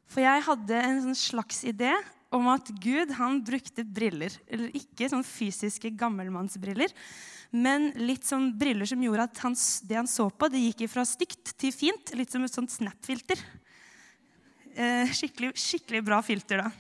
[0.07, 1.91] For jeg hadde en sånn slags idé
[2.31, 4.31] om at Gud han brukte briller.
[4.47, 6.93] Eller ikke sånn fysiske gammelmannsbriller,
[7.51, 9.55] men litt sånn briller som gjorde at han,
[9.87, 12.15] det han så på, det gikk fra stygt til fint.
[12.15, 13.39] Litt som et sånt Snap-filter.
[14.77, 16.71] Eh, skikkelig, skikkelig, bra filter, da.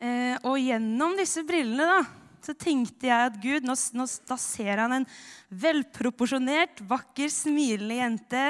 [0.00, 2.00] Eh, og gjennom disse brillene da,
[2.46, 5.08] så tenkte jeg at Gud, nå, nå, da ser han en
[5.62, 8.44] velproporsjonert, vakker, smilende jente.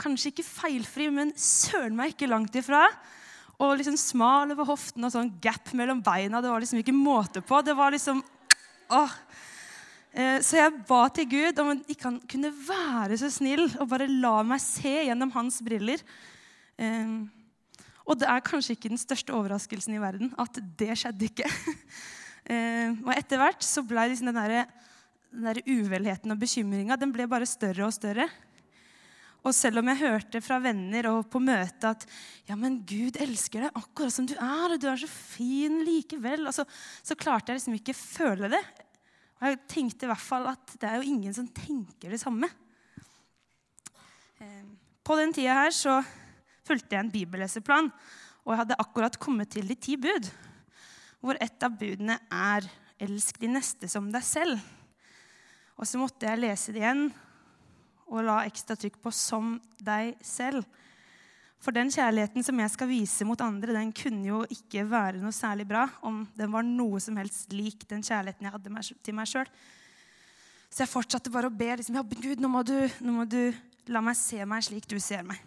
[0.00, 2.84] Kanskje ikke feilfri, men søren meg ikke langt ifra.
[3.58, 6.42] Og liksom smal over hoften og sånn gap mellom beina.
[6.42, 7.62] Det var liksom ikke måte på.
[7.66, 8.22] Det var liksom
[8.94, 9.16] åh,
[10.18, 14.08] Eh, så jeg ba til Gud om han ikke kunne være så snill og bare
[14.08, 16.02] la meg se gjennom hans briller.
[16.80, 17.18] Eh,
[18.08, 21.50] og det er kanskje ikke den største overraskelsen i verden at det skjedde ikke.
[22.48, 24.68] Eh, og etter hvert så ble liksom den der,
[25.34, 26.96] den der uvelheten og bekymringa
[27.28, 28.28] bare større og større.
[29.46, 32.04] Og selv om jeg hørte fra venner og på møte at
[32.48, 36.48] ja, men Gud elsker deg akkurat som du er, og du er så fin likevel,
[36.50, 36.64] altså,
[37.02, 38.62] så klarte jeg liksom ikke føle det.
[39.38, 42.50] Og jeg tenkte i hvert fall at det er jo ingen som tenker det samme.
[44.42, 44.64] Eh,
[45.06, 46.00] på den tida her så
[46.66, 47.92] fulgte jeg en bibelleseplan,
[48.44, 50.28] og jeg hadde akkurat kommet til de ti bud,
[51.20, 54.60] hvor et av budene er 'elsk de neste som deg selv'.
[55.78, 57.12] Og så måtte jeg lese det igjen
[58.08, 60.64] og la ekstra trykk på 'som deg selv'.
[61.58, 65.34] For den kjærligheten som jeg skal vise mot andre, den kunne jo ikke være noe
[65.34, 69.26] særlig bra om den var noe som helst lik den kjærligheten jeg hadde til meg
[69.26, 69.48] sjøl.
[70.70, 71.76] Så jeg fortsatte bare å be.
[71.80, 73.52] Liksom, ja, Gud, nå må, du, nå må du
[73.88, 75.40] la meg se meg slik du ser meg.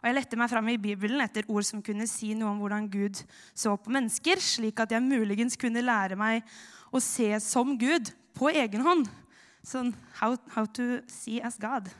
[0.00, 2.86] Og Jeg lette meg fram i Bibelen etter ord som kunne si noe om hvordan
[2.88, 3.20] Gud
[3.52, 6.46] så på mennesker, slik at jeg muligens kunne lære meg
[6.88, 9.10] å se som Gud på egen hånd.
[9.60, 11.90] Sånn how, how to see as God.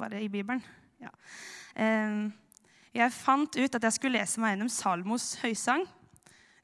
[0.00, 0.64] Bare i Bibelen.
[1.04, 1.12] Ja.
[1.76, 2.32] Eh,
[2.96, 5.84] jeg fant ut at jeg skulle lese meg gjennom Salmos høysang.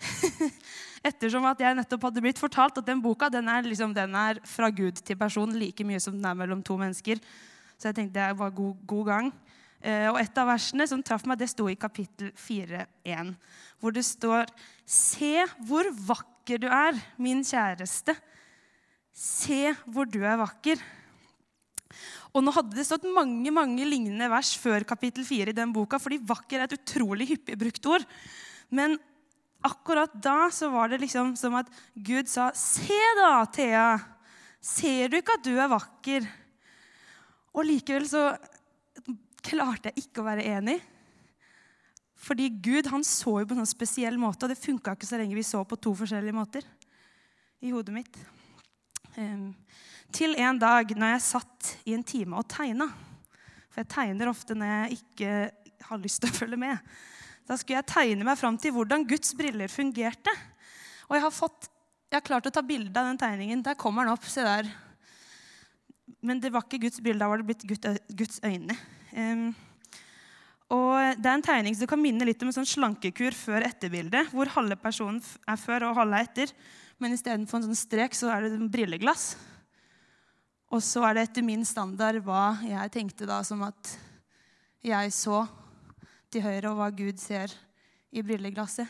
[1.10, 4.40] Ettersom at jeg nettopp hadde blitt fortalt at den boka den er, liksom, den er
[4.48, 7.20] fra Gud til person like mye som den er mellom to mennesker.
[7.76, 9.32] Så jeg tenkte det var god, god gang.
[9.80, 13.32] Eh, og et av versene som traff meg, det sto i kapittel 4.1,
[13.80, 14.50] hvor det står
[14.84, 18.16] Se hvor vakker du er, min kjæreste.
[19.14, 20.82] Se hvor du er vakker.
[22.34, 25.98] Og nå hadde det stått mange mange lignende vers før kapittel 4 i den boka,
[25.98, 28.04] fordi vakker er et utrolig hyppig brukt ord.
[28.70, 28.98] Men
[29.66, 33.98] akkurat da så var det liksom som at Gud sa, 'Se da, Thea.
[34.60, 36.28] Ser du ikke at du er vakker?'
[37.54, 38.38] Og likevel så
[39.44, 40.78] klarte jeg ikke å være enig.
[42.20, 45.20] Fordi Gud han så jo på en sånn spesiell måte, og det funka ikke så
[45.20, 46.66] lenge vi så på to forskjellige måter
[47.64, 48.18] i hodet mitt.
[49.16, 49.54] Um,
[50.12, 52.90] til en dag når jeg satt i en time og tegna.
[53.70, 55.32] For jeg tegner ofte når jeg ikke
[55.88, 56.92] har lyst til å følge med.
[57.48, 60.34] Da skulle jeg tegne meg fram til hvordan Guds briller fungerte.
[61.08, 61.70] Og jeg har, fått,
[62.10, 63.64] jeg har klart å ta bilde av den tegningen.
[63.66, 64.28] Der kommer den opp.
[64.28, 64.68] Se der.
[66.20, 67.64] Men det var ikke Guds bilde, da var det blitt
[68.12, 68.76] Guds øyne.
[70.70, 74.52] Og Det er en tegning som kan minne litt om en sånn slankekur før-etter-bilde, hvor
[74.54, 75.18] halve personen
[75.48, 76.52] er før og halve er etter.
[77.02, 79.32] Men istedenfor en sånn strek så er det en brilleglass.
[80.70, 83.96] Og så er det etter min standard hva jeg tenkte da som at
[84.86, 85.42] jeg så
[86.30, 87.50] til høyre, og hva Gud ser
[88.14, 88.86] i brilleglasset.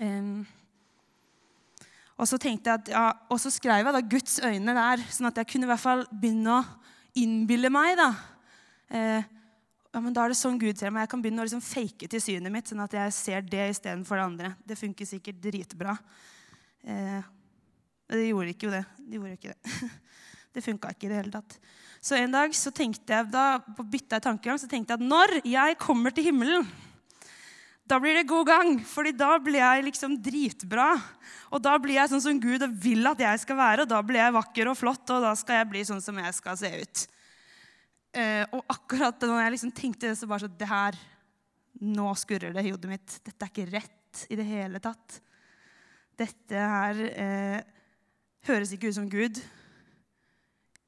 [0.00, 0.42] Um,
[2.18, 5.30] og så tenkte jeg at, ja, og så skrev jeg da Guds øyne der, sånn
[5.30, 6.64] at jeg kunne i hvert fall begynne å
[7.22, 7.94] innbille meg.
[7.98, 8.10] da.
[8.90, 9.22] Eh,
[9.94, 11.06] ja, men da er det sånn Gud ser meg.
[11.06, 14.18] Jeg kan begynne å liksom fake til synet mitt, sånn at jeg ser det istedenfor
[14.18, 14.52] det andre.
[14.66, 15.94] Det funker sikkert dritbra.
[16.82, 17.30] Eh,
[18.10, 18.84] det gjorde ikke jo det.
[18.98, 19.92] Det gjorde ikke det.
[20.54, 21.56] Det funka ikke i det hele tatt.
[21.98, 25.08] Så en dag så tenkte jeg da, på bytta i tankegang, så tenkte jeg at
[25.10, 26.68] når jeg kommer til himmelen,
[27.90, 28.78] da blir det god gang.
[28.86, 30.94] fordi da blir jeg liksom dritbra.
[31.50, 34.22] Og da blir jeg sånn som Gud vil at jeg skal være, og da blir
[34.22, 37.04] jeg vakker og flott, og da skal jeg bli sånn som jeg skal se ut.
[38.14, 40.98] Eh, og akkurat da jeg liksom tenkte det, så bare så det her
[41.84, 43.14] Nå skurrer det i hodet mitt.
[43.26, 45.16] Dette er ikke rett i det hele tatt.
[46.14, 47.64] Dette her eh,
[48.46, 49.40] høres ikke ut som Gud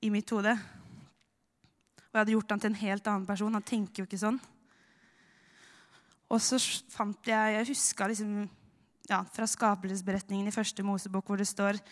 [0.06, 0.54] i mitt hode.
[0.54, 3.58] Og jeg hadde gjort han til en helt annen person.
[3.58, 4.38] Han tenker jo ikke sånn.
[6.30, 6.58] Og så
[6.94, 8.46] fant jeg Jeg huska liksom,
[9.10, 11.82] ja, fra skapelsesberetningen i første Mosebok hvor det står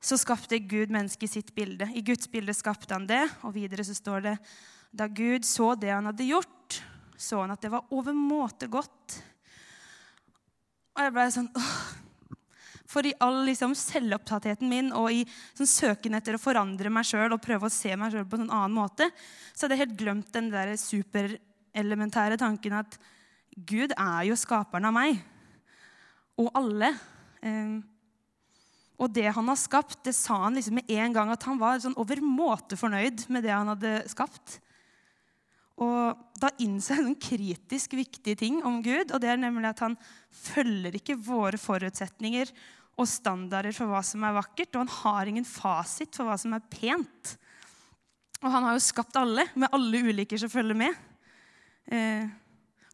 [0.00, 1.88] så skapte Gud mennesket i sitt bilde.
[1.94, 3.24] I Guds bilde skapte han det.
[3.46, 4.34] Og videre så står det
[4.96, 6.80] da Gud så det han hadde gjort,
[7.18, 9.16] så han at det var overmåte godt.
[10.96, 11.72] Og jeg ble sånn åh,
[12.86, 15.24] for i all liksom, selvopptattheten min og i
[15.56, 18.48] sånn, søken etter å forandre meg sjøl og prøve å se meg sjøl på en
[18.48, 19.10] annen måte,
[19.52, 22.96] så hadde jeg helt glemt den der superelementære tanken at
[23.56, 25.20] Gud er jo skaperen av meg.
[26.40, 26.92] Og alle.
[27.40, 27.76] Eh,
[28.96, 31.80] og det han har skapt, det sa han liksom med en gang at han var
[31.82, 34.56] sånn overmåte fornøyd med det han hadde skapt.
[35.76, 39.82] Og da innså jeg en kritisk viktig ting om Gud, og det er nemlig at
[39.84, 39.98] han
[40.32, 42.52] følger ikke våre forutsetninger
[42.96, 46.56] og standarder for hva som er vakkert, og han har ingen fasit for hva som
[46.56, 47.36] er pent.
[48.40, 50.96] Og han har jo skapt alle, med alle ulykker som følger med.
[51.92, 52.24] Eh,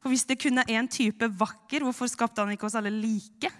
[0.02, 3.52] for hvis det kun er én type vakker, hvorfor skapte han ikke oss alle like?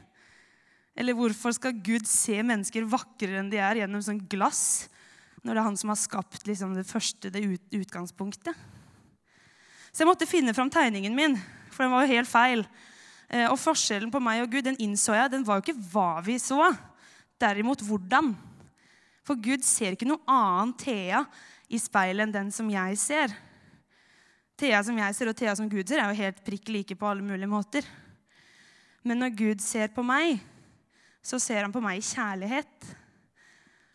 [0.98, 4.90] Eller hvorfor skal Gud se mennesker vakrere enn de er, gjennom sånn glass,
[5.42, 8.56] når det er han som har skapt liksom, det første det ut, utgangspunktet?
[9.92, 11.36] Så jeg måtte finne fram tegningen min,
[11.72, 12.64] for den var jo helt feil.
[13.28, 16.20] Eh, og forskjellen på meg og Gud den innså jeg, den var jo ikke hva
[16.24, 16.70] vi så,
[17.40, 18.32] derimot hvordan.
[19.26, 21.24] For Gud ser ikke noe annen Thea
[21.72, 23.34] i speilet enn den som jeg ser.
[24.60, 27.08] Thea som jeg ser, og Thea som Gud ser, er jo helt prikk like på
[27.08, 27.86] alle mulige måter.
[29.02, 30.42] Men når Gud ser på meg,
[31.22, 32.90] så ser han på meg i kjærlighet.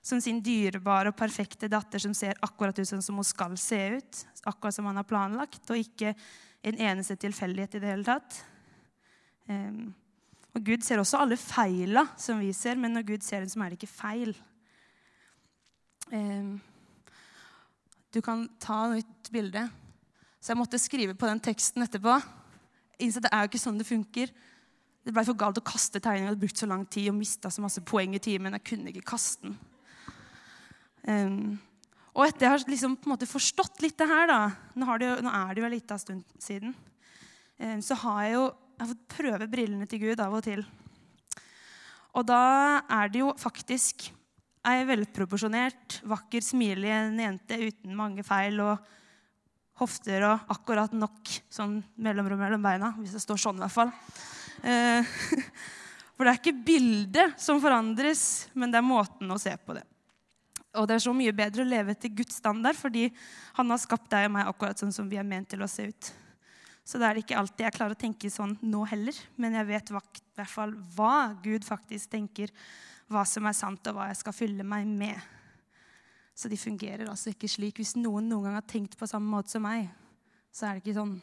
[0.08, 4.22] Som sin dyrebare og perfekte datter som ser akkurat ut som hun skal se ut.
[4.48, 6.14] Akkurat som han har planlagt, og ikke
[6.68, 8.40] en eneste tilfeldighet i det hele tatt.
[9.48, 9.92] Um,
[10.56, 13.60] og Gud ser også alle feila som vi ser, men når Gud ser en så
[13.62, 14.34] er det ikke feil.
[16.12, 16.56] Um,
[18.16, 19.68] du kan ta et bilde.
[20.40, 22.16] Så jeg måtte skrive på den teksten etterpå.
[23.04, 24.32] Innså det er jo ikke sånn det funker.
[25.08, 26.26] Det ble for galt å kaste tegningen.
[26.26, 28.58] Jeg hadde brukt så lang tid og mista så masse poeng i timen.
[28.58, 29.54] Jeg kunne ikke kaste den.
[31.08, 31.38] Um,
[32.12, 34.40] og etter jeg har liksom på en måte forstått litt det her, da,
[34.76, 36.74] nå, det, nå er det jo en liten stund siden,
[37.62, 38.48] um, så har jeg jo
[38.78, 40.60] jeg har fått prøve brillene til Gud av og til.
[42.14, 42.44] Og da
[43.00, 44.12] er det jo faktisk
[44.68, 48.82] Ei velproporsjonert, vakker, smilende jente uten mange feil og
[49.80, 52.90] hofter og akkurat nok sånn mellomrom mellom beina.
[52.98, 53.94] Hvis det står sånn, i hvert fall.
[54.64, 55.18] Eh,
[56.16, 59.84] for det er ikke bildet som forandres, men det er måten å se på det.
[60.78, 63.08] Og det er så mye bedre å leve etter Guds standard fordi
[63.58, 65.88] han har skapt deg og meg akkurat sånn som vi er ment til å se
[65.90, 66.12] ut.
[66.88, 69.90] Så det er ikke alltid jeg klarer å tenke sånn nå heller, men jeg vet
[69.92, 72.54] i hvert fall hva Gud faktisk tenker,
[73.12, 75.18] hva som er sant, og hva jeg skal fylle meg med.
[76.38, 77.82] Så de fungerer altså ikke slik.
[77.82, 79.90] Hvis noen noen gang har tenkt på samme måte som meg,
[80.54, 81.18] så er det ikke sånn.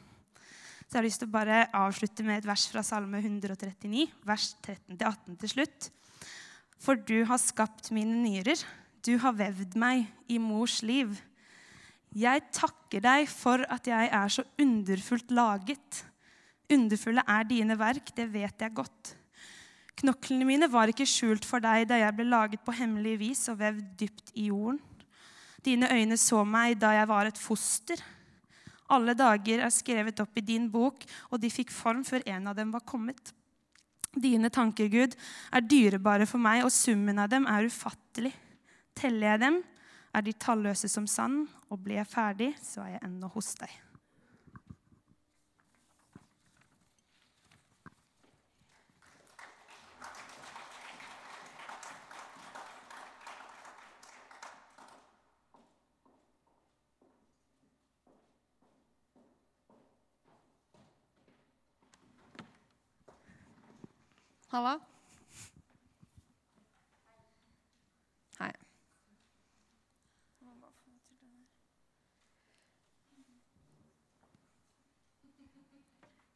[0.85, 4.49] Så jeg har lyst til å bare avslutte med et vers fra Salme 139, vers
[4.63, 5.91] 13-18 til slutt.
[6.85, 8.61] For du har skapt mine nyrer
[9.05, 11.13] du har vevd meg i mors liv.
[12.15, 16.01] Jeg takker deg for at jeg er så underfullt laget.
[16.73, 19.13] Underfulle er dine verk, det vet jeg godt.
[20.01, 23.61] Knoklene mine var ikke skjult for deg da jeg ble laget på hemmelig vis og
[23.61, 24.81] vevd dypt i jorden.
[25.65, 28.01] Dine øyne så meg da jeg var et foster.
[28.93, 32.59] Alle dager er skrevet opp i din bok, og de fikk form før en av
[32.59, 33.33] dem var kommet.
[34.15, 35.17] Dine tanker, Gud,
[35.51, 38.35] er dyrebare for meg, og summen av dem er ufattelig.
[38.95, 39.63] Teller jeg dem,
[40.15, 43.73] er de talløse som sand, og blir jeg ferdig, så er jeg ennå hos deg.
[64.55, 64.79] Halla.
[68.39, 68.53] Hei.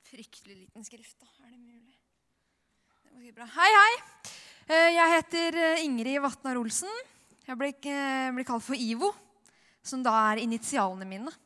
[0.02, 1.28] Fryktelig liten skrift, da.
[1.46, 1.94] Er det mulig?
[3.04, 3.46] Det var bra.
[3.54, 3.94] Hei, hei.
[4.66, 6.90] Eh, Jeg heter eh, Ingrid Vatnar Olsen.
[7.46, 9.12] Jeg blir, eh, kalt for Ivo,
[9.78, 11.36] som da er initialene mine.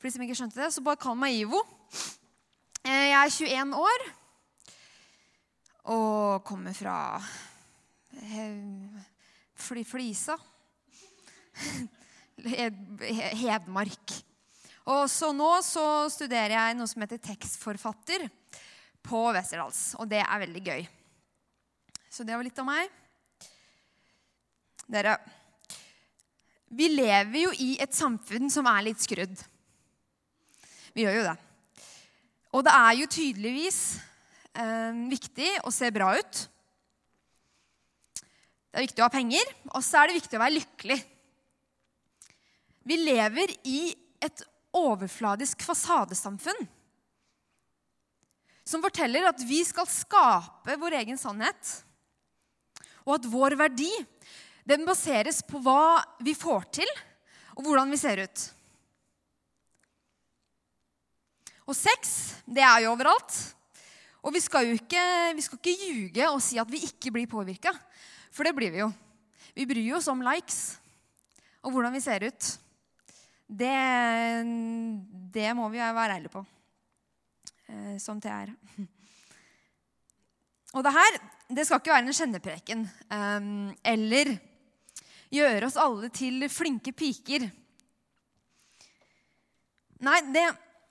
[0.00, 1.62] For de som ikke skjønte det, så bare kall meg Ivo.
[2.82, 4.10] Jeg er 21 år
[5.84, 7.20] og kommer fra
[8.16, 9.02] eh,
[9.54, 10.36] Fli, Flisa.
[13.44, 14.14] Hedmark.
[14.90, 18.26] Og så nå så studerer jeg noe som heter tekstforfatter
[19.04, 19.94] på Westerdals.
[20.00, 20.84] Og det er veldig gøy.
[22.12, 22.90] Så det var litt om meg.
[24.84, 25.16] Dere,
[26.74, 29.36] vi lever jo i et samfunn som er litt skrudd.
[30.94, 31.36] Vi gjør jo det.
[32.54, 33.78] Og det er jo tydeligvis
[35.10, 36.42] viktig å se bra ut.
[38.70, 41.00] Det er viktig å ha penger, og så er det viktig å være lykkelig.
[42.84, 43.80] Vi lever i
[44.24, 44.42] et
[44.74, 46.66] overfladisk fasadesamfunn
[48.64, 51.70] som forteller at vi skal skape vår egen sannhet,
[53.04, 53.90] og at vår verdi
[54.64, 56.92] den baseres på hva vi får til,
[57.54, 58.44] og hvordan vi ser ut.
[61.68, 62.14] Og sex,
[62.48, 63.36] det er jo overalt.
[64.24, 65.02] Og vi skal jo ikke,
[65.36, 67.74] vi skal ikke ljuge og si at vi ikke blir påvirka,
[68.32, 68.88] for det blir vi jo.
[69.54, 70.78] Vi bryr oss om likes
[71.64, 72.48] og hvordan vi ser ut.
[73.44, 73.76] Det,
[75.32, 76.42] det må vi være ærlige på,
[77.68, 78.52] eh, som det er.
[80.74, 81.20] Og det her
[81.54, 83.48] det skal ikke være en kjennepreken eh,
[83.92, 84.32] eller
[85.34, 87.44] gjøre oss alle til flinke piker.
[90.04, 90.46] Nei, det,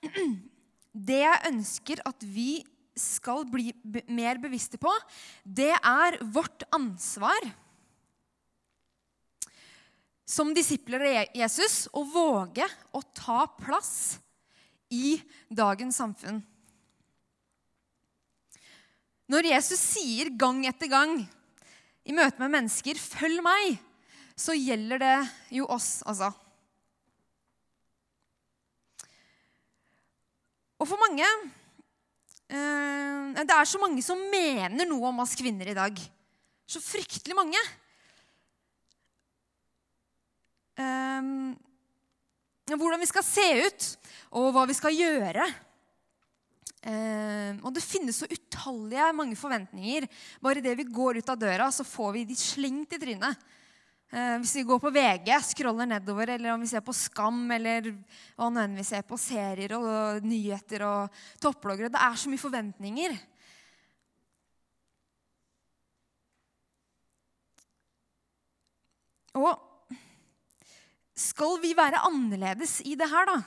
[1.10, 2.62] det jeg ønsker at vi
[2.98, 3.72] skal bli
[4.08, 4.92] mer bevisste på,
[5.42, 7.50] det er vårt ansvar
[10.24, 12.66] som disipler av Jesus å våge
[12.96, 14.18] å ta plass
[14.94, 15.18] i
[15.52, 16.40] dagens samfunn.
[19.28, 21.16] Når Jesus sier gang etter gang
[22.04, 23.78] i møte med mennesker 'følg meg',
[24.36, 25.18] så gjelder det
[25.50, 26.32] jo oss, altså.
[30.80, 31.24] Og for mange
[32.54, 35.98] Det er så mange som mener noe om oss kvinner i dag.
[36.66, 37.60] Så fryktelig mange.
[40.78, 41.54] Um,
[42.66, 43.88] hvordan vi skal se ut,
[44.34, 45.46] og hva vi skal gjøre.
[46.84, 50.08] Um, og det finnes så utallige mange forventninger.
[50.44, 53.44] Bare idet vi går ut av døra, så får vi de slengt i trynet.
[54.14, 57.88] Uh, hvis vi går på VG, scroller nedover, eller om vi ser på Skam, eller
[58.38, 63.16] enn vi ser på, serier og nyheter og topploggere Det er så mye forventninger.
[69.34, 69.98] Og
[71.18, 73.40] skal vi være annerledes i det her, da,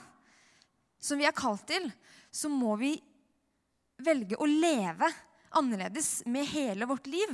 [1.00, 1.88] som vi er kalt til,
[2.28, 2.92] så må vi
[4.04, 5.08] velge å leve
[5.56, 7.32] annerledes med hele vårt liv.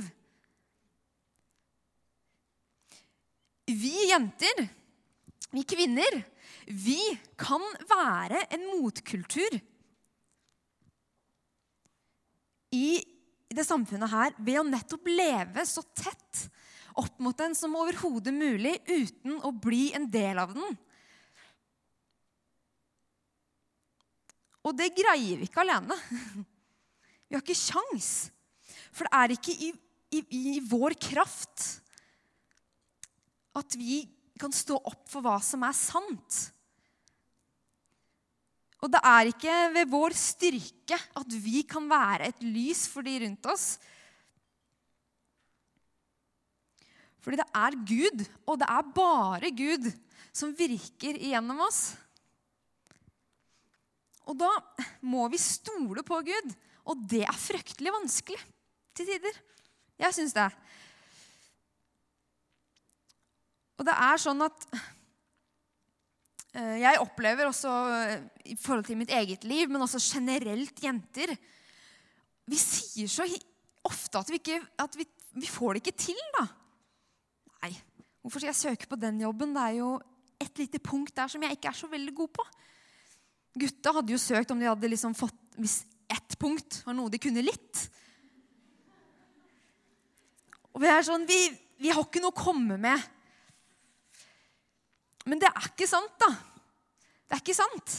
[3.65, 4.67] Vi jenter,
[5.51, 6.21] vi kvinner,
[6.65, 6.99] vi
[7.37, 9.57] kan være en motkultur
[12.75, 12.87] i
[13.55, 16.47] det samfunnet her ved å nettopp leve så tett
[16.95, 20.77] opp mot den som overhodet mulig uten å bli en del av den.
[24.65, 25.97] Og det greier vi ikke alene.
[27.27, 28.29] Vi har ikke sjans.
[28.95, 29.71] For det er ikke i,
[30.17, 30.21] i,
[30.55, 31.84] i vår kraft
[33.55, 34.03] at vi
[34.39, 36.39] kan stå opp for hva som er sant.
[38.83, 43.15] Og det er ikke ved vår styrke at vi kan være et lys for de
[43.23, 43.67] rundt oss.
[47.25, 49.87] Fordi det er Gud, og det er bare Gud,
[50.35, 51.95] som virker igjennom oss.
[54.29, 54.51] Og da
[55.05, 56.53] må vi stole på Gud,
[56.85, 58.37] og det er fryktelig vanskelig
[58.93, 59.41] til tider.
[59.97, 60.49] Jeg syns det.
[63.75, 64.67] Og det er sånn at
[66.55, 68.15] eh, Jeg opplever også eh,
[68.53, 71.35] i forhold til mitt eget liv, men også generelt jenter
[72.47, 73.27] Vi sier så
[73.85, 76.45] ofte at vi ikke at vi, vi får det ikke til, da.
[77.65, 77.73] Nei,
[78.21, 79.53] hvorfor skal jeg søke på den jobben?
[79.53, 79.89] Det er jo
[80.41, 82.45] et lite punkt der som jeg ikke er så veldig god på.
[83.55, 87.19] Gutta hadde jo søkt om de hadde liksom fått Hvis ett punkt var noe de
[87.21, 87.85] kunne litt.
[90.75, 91.37] Og vi er sånn Vi,
[91.79, 93.11] vi har ikke noe å komme med.
[95.25, 96.31] Men det er ikke sant, da.
[97.25, 97.95] Det er ikke sant.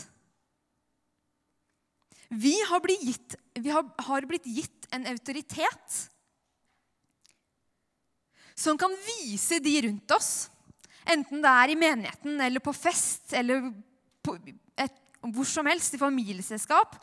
[2.31, 3.37] Vi har blitt gitt,
[3.71, 6.03] har, har blitt gitt en autoritet
[8.57, 10.31] som kan vise de rundt oss,
[11.07, 13.69] enten det er i menigheten eller på fest eller
[14.25, 14.39] på
[14.81, 16.95] et hvor som helst, i familieselskap,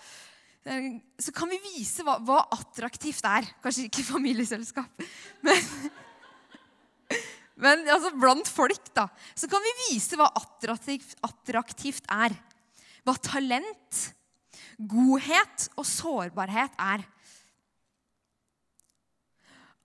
[0.66, 3.50] eh, så kan vi vise hva, hva attraktivt er.
[3.64, 5.04] Kanskje ikke familieselskap,
[5.46, 5.68] men,
[7.62, 9.08] men altså blant folk, da.
[9.38, 12.34] Så kan vi vise hva attraktivt, attraktivt er.
[13.06, 14.00] Hva talent,
[14.80, 17.04] godhet og sårbarhet er.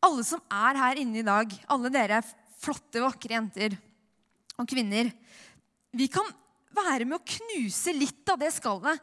[0.06, 2.22] Alle som er her inne i dag, alle dere
[2.58, 3.74] flotte, vakre jenter
[4.58, 5.10] og kvinner,
[5.94, 6.26] vi kan
[6.74, 9.02] være med å knuse litt av det skallet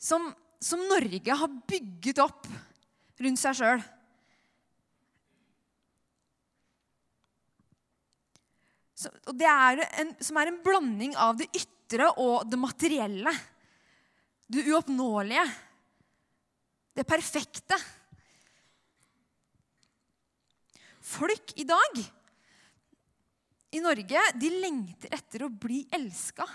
[0.00, 0.28] som,
[0.62, 2.48] som Norge har bygget opp
[3.22, 3.84] rundt seg sjøl.
[8.96, 13.32] Det er en, som er en blanding av det ytre og det materielle.
[14.48, 15.44] Det uoppnåelige.
[16.96, 17.76] Det perfekte.
[21.06, 22.00] Folk i dag
[23.76, 26.46] i Norge de lengter etter å bli elska.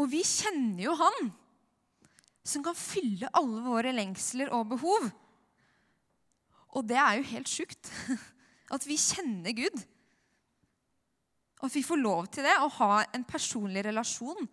[0.00, 1.32] Og vi kjenner jo han
[2.42, 5.10] som kan fylle alle våre lengsler og behov.
[6.72, 7.92] Og det er jo helt sjukt
[8.72, 9.78] at vi kjenner Gud.
[11.60, 14.48] Og at vi får lov til det, å ha en personlig relasjon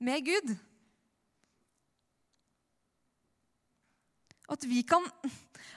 [0.00, 0.54] med Gud.
[4.50, 5.04] At vi kan,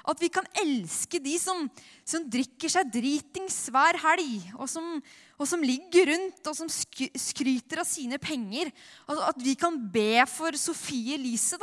[0.09, 1.67] at vi kan elske de som,
[2.07, 4.95] som, drikker seg dritings hver helg, og som,
[5.37, 8.71] og som, ligger rundt og som skryter av sine penger.
[9.11, 11.59] At vi kan be for Sofie Elise,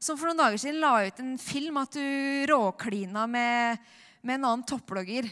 [0.00, 3.88] som for noen dager siden la ut en film at hun råklina med,
[4.22, 5.28] med en annen topplogger.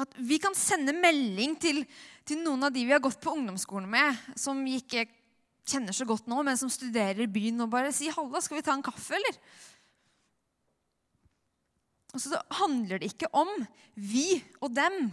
[0.00, 1.84] At vi kan sende melding til,
[2.26, 5.06] til noen av de vi har gått på ungdomsskolen med, som vi ikke
[5.64, 8.66] kjenner så godt nå, men som studerer i byen, og bare si 'Halla, skal vi
[8.66, 9.38] ta en kaffe', eller?
[12.14, 13.50] Og så handler det ikke om
[13.94, 15.10] vi og dem,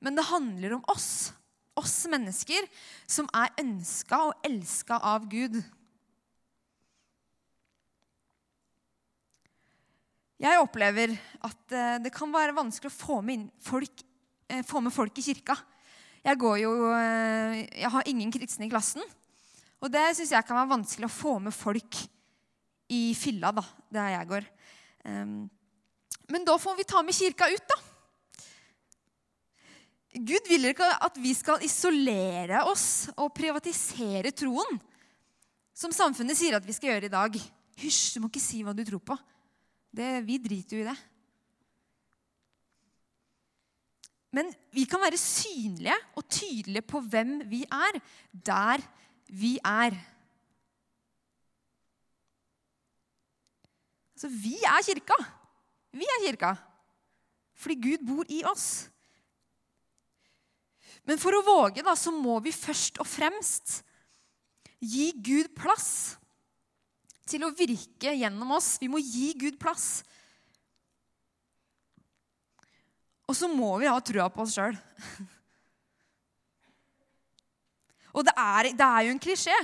[0.00, 1.32] men det handler om oss.
[1.76, 2.68] Oss mennesker
[3.06, 5.58] som er ønska og elska av Gud.
[10.36, 11.14] Jeg opplever
[11.48, 14.02] at eh, det kan være vanskelig å få med, folk,
[14.52, 15.56] eh, få med folk i kirka.
[16.26, 19.04] Jeg, jo, eh, jeg har ingen kristne i klassen.
[19.80, 22.00] Og det syns jeg kan være vanskelig å få med folk
[22.92, 24.48] i fylla, da, der jeg går.
[25.06, 25.46] Um,
[26.32, 27.78] men da får vi ta med kirka ut, da.
[30.16, 34.80] Gud vil ikke at vi skal isolere oss og privatisere troen,
[35.76, 37.40] som samfunnet sier at vi skal gjøre i dag.
[37.76, 39.18] Hysj, du må ikke si hva du tror på.
[39.96, 40.96] Det, vi driter jo i det.
[44.36, 48.00] Men vi kan være synlige og tydelige på hvem vi er,
[48.46, 48.82] der
[49.32, 49.96] vi er.
[54.16, 55.16] Altså, vi er kirka.
[55.96, 56.52] Vi er kirka.
[57.56, 58.90] Fordi Gud bor i oss.
[61.06, 63.78] Men for å våge da, så må vi først og fremst
[64.82, 66.16] gi Gud plass
[67.26, 68.76] til å virke gjennom oss.
[68.80, 70.04] Vi må gi Gud plass.
[73.26, 74.76] Og så må vi ha trua på oss sjøl.
[78.16, 79.56] Og det er, det er, jo en klisjé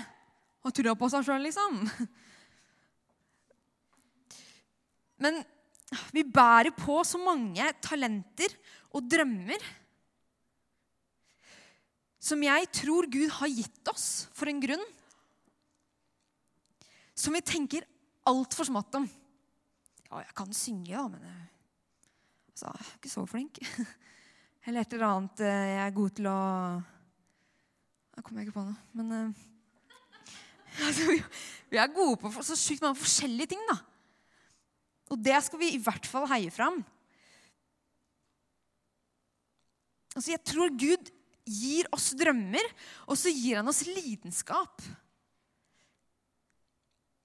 [0.63, 1.91] å trua på seg sjøl, liksom.
[5.23, 5.45] Men
[6.13, 8.51] vi bærer på så mange talenter
[8.93, 9.63] og drømmer
[12.23, 14.85] som jeg tror Gud har gitt oss for en grunn.
[17.15, 17.87] Som vi tenker
[18.29, 19.07] altfor smått om.
[20.09, 21.45] Ja, jeg kan synge, da, men jeg,
[22.53, 23.61] altså, jeg er ikke så flink.
[24.67, 26.41] Eller et eller annet eh, jeg er god til å
[28.13, 28.77] Da kommer jeg ikke på noe.
[28.95, 29.33] Men
[30.87, 31.17] altså, vi,
[31.81, 33.79] er gode på så sykt mange forskjellige ting, da.
[35.13, 36.79] Og det skal vi i hvert fall heie fram.
[40.13, 41.11] Altså, jeg tror Gud
[41.49, 42.69] gir oss drømmer,
[43.09, 44.85] og så gir han oss lidenskap.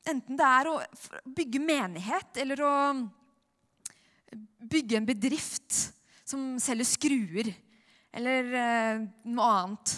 [0.07, 0.77] Enten det er å
[1.35, 2.73] bygge menighet eller å
[4.67, 5.79] bygge en bedrift
[6.27, 7.49] som selger skruer,
[8.15, 9.93] eller eh, noe annet.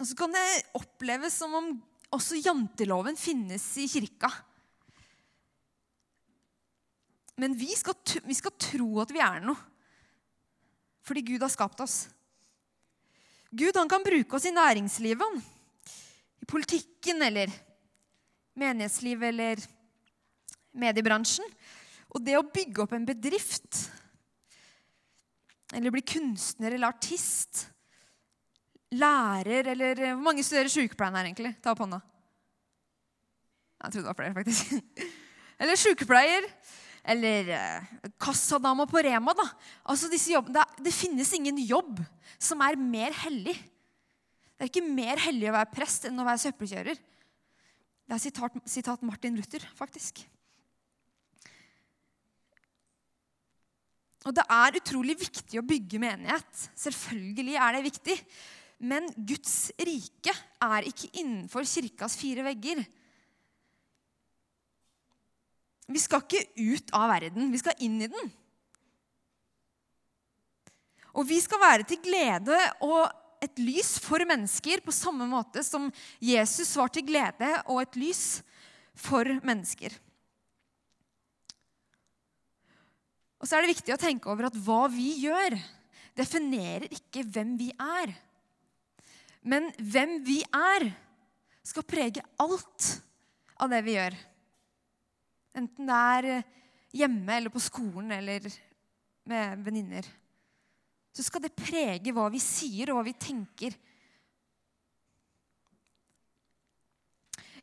[0.00, 1.70] Og så kan det oppleves som om
[2.14, 4.30] også janteloven finnes i kirka.
[7.40, 7.96] Men vi skal,
[8.26, 9.58] vi skal tro at vi er noe.
[11.04, 12.04] Fordi Gud har skapt oss.
[13.54, 15.42] Gud kan bruke oss i næringslivet,
[16.44, 17.52] i politikken eller
[18.60, 19.62] menighetslivet eller
[20.76, 21.46] mediebransjen.
[22.14, 23.86] Og det å bygge opp en bedrift
[25.74, 27.64] eller bli kunstner eller artist,
[28.94, 31.54] lærer eller Hvor mange studerer sykepleien her, egentlig?
[31.64, 31.98] Ta opp hånda.
[33.82, 35.10] Jeg trodde det var flere, faktisk.
[35.64, 36.46] Eller sykepleier
[37.04, 39.34] eller eh, kassadama på Rema.
[39.36, 39.44] da.
[39.92, 42.00] Altså jobb, det, det, finnes ingen jobb
[42.40, 43.54] som er mer hellig.
[44.54, 47.00] Det er ikke mer hellig å være prest enn å være søppelkjører.
[48.04, 50.22] Det er sitat, sitat Martin Luther, faktisk.
[54.24, 56.68] Og det er utrolig viktig å bygge menighet.
[56.80, 58.18] Selvfølgelig er det viktig.
[58.84, 60.32] Men Guds rike
[60.64, 62.80] er ikke innenfor kirkas fire vegger.
[65.84, 68.32] Vi skal ikke ut av verden, vi skal inn i den.
[71.14, 73.04] Og vi skal være til glede og
[73.44, 75.90] et lys for mennesker på samme måte som
[76.22, 78.24] Jesus var til glede og et lys
[78.94, 79.94] for mennesker.
[83.40, 85.58] Og så er det viktig å tenke over at hva vi gjør,
[86.16, 88.14] definerer ikke hvem vi er.
[89.44, 90.88] Men hvem vi er,
[91.64, 92.86] skal prege alt
[93.60, 94.16] av det vi gjør.
[95.60, 96.30] Enten det er
[96.94, 98.48] hjemme eller på skolen eller
[99.28, 100.08] med venninner.
[101.14, 103.76] Så skal det prege hva vi sier, og hva vi tenker.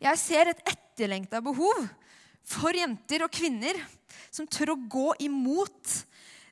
[0.01, 1.83] Jeg ser et etterlengta behov
[2.47, 3.77] for jenter og kvinner
[4.33, 5.97] som tør å gå imot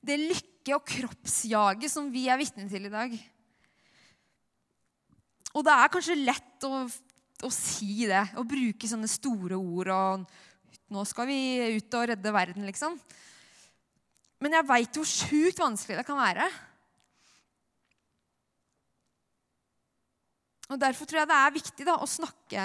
[0.06, 3.16] det lykke- og kroppsjaget som vi er vitne til i dag.
[5.56, 10.28] Og det er kanskje lett å, å si det, å bruke sånne store ord og
[10.94, 11.40] nå skal vi
[11.78, 12.98] ut og redde verden, liksom.
[14.40, 16.46] Men jeg veit hvor sjukt vanskelig det kan være.
[20.70, 22.64] Og Derfor tror jeg det er viktig da, å snakke,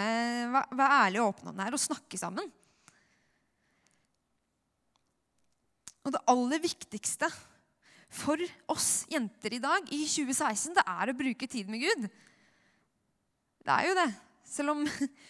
[0.53, 2.51] være ærlig og åpen om det her og snakke sammen.
[6.05, 7.31] Og det aller viktigste
[8.15, 8.41] for
[8.71, 12.05] oss jenter i dag i 2016, det er å bruke tid med Gud.
[13.65, 14.11] Det er jo det.
[14.53, 14.85] Selv om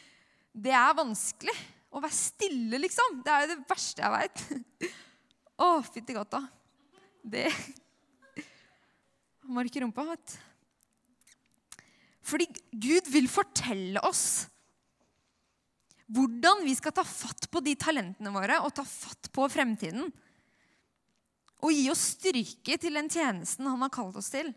[0.67, 1.55] det er vanskelig.
[1.95, 3.21] Å være stille, liksom.
[3.23, 4.91] Det er jo det verste jeg veit.
[5.63, 6.41] Å, fytti gata.
[7.23, 7.47] Det
[9.55, 10.35] Mark i rumpa, vet
[12.25, 14.47] Fordi Gud vil fortelle oss
[16.15, 20.11] hvordan vi skal ta fatt på de talentene våre og ta fatt på fremtiden.
[21.65, 24.51] Og gi oss styrke til den tjenesten han har kalt oss til.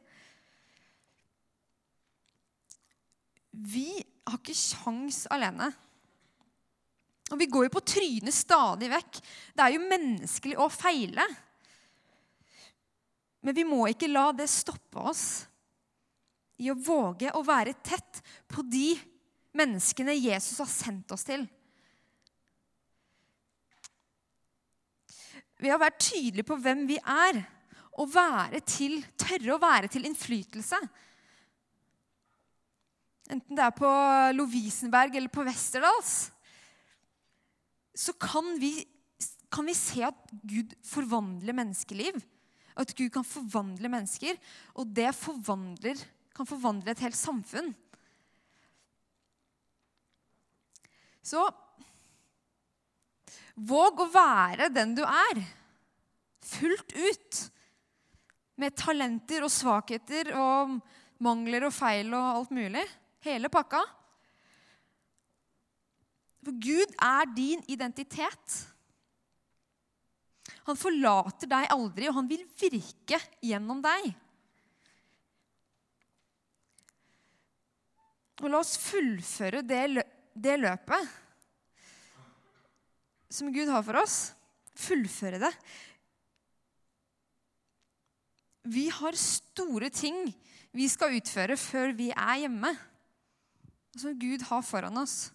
[3.51, 3.89] Vi
[4.27, 5.71] har ikke sjans alene.
[7.31, 9.19] Og vi går jo på trynet stadig vekk.
[9.55, 11.25] Det er jo menneskelig å feile.
[13.43, 15.25] Men vi må ikke la det stoppe oss
[16.57, 18.95] i å våge å være tett på de
[19.57, 21.45] menneskene Jesus har sendt oss til.
[25.57, 27.41] Ved å være tydelige på hvem vi er,
[27.97, 30.77] og være til, tørre å være til innflytelse.
[33.33, 33.89] Enten det er på
[34.37, 36.27] Lovisenberg eller på Westerdals
[37.97, 38.85] så kan vi,
[39.49, 42.19] kan vi se at Gud forvandler menneskeliv.
[42.77, 44.37] At Gud kan forvandle mennesker,
[44.77, 45.97] og det forvandler,
[46.37, 47.71] kan forvandle et helt samfunn.
[51.25, 51.41] Så
[53.57, 55.45] våg å være den du er.
[56.47, 57.39] fullt ut.
[58.57, 60.77] Med talenter og svakheter og
[61.21, 62.85] mangler og feil og alt mulig.
[63.25, 63.81] Hele pakka.
[66.45, 68.55] For Gud er din identitet.
[70.69, 74.13] Han forlater deg aldri, og han vil virke gjennom deg.
[78.37, 80.03] Og la oss fullføre det,
[80.37, 81.15] det løpet
[83.29, 84.17] som Gud har for oss.
[84.77, 85.53] Fullføre det.
[88.67, 90.27] Vi har store ting
[90.75, 92.73] vi skal utføre før vi er hjemme.
[93.97, 95.31] Som Gud har foran oss.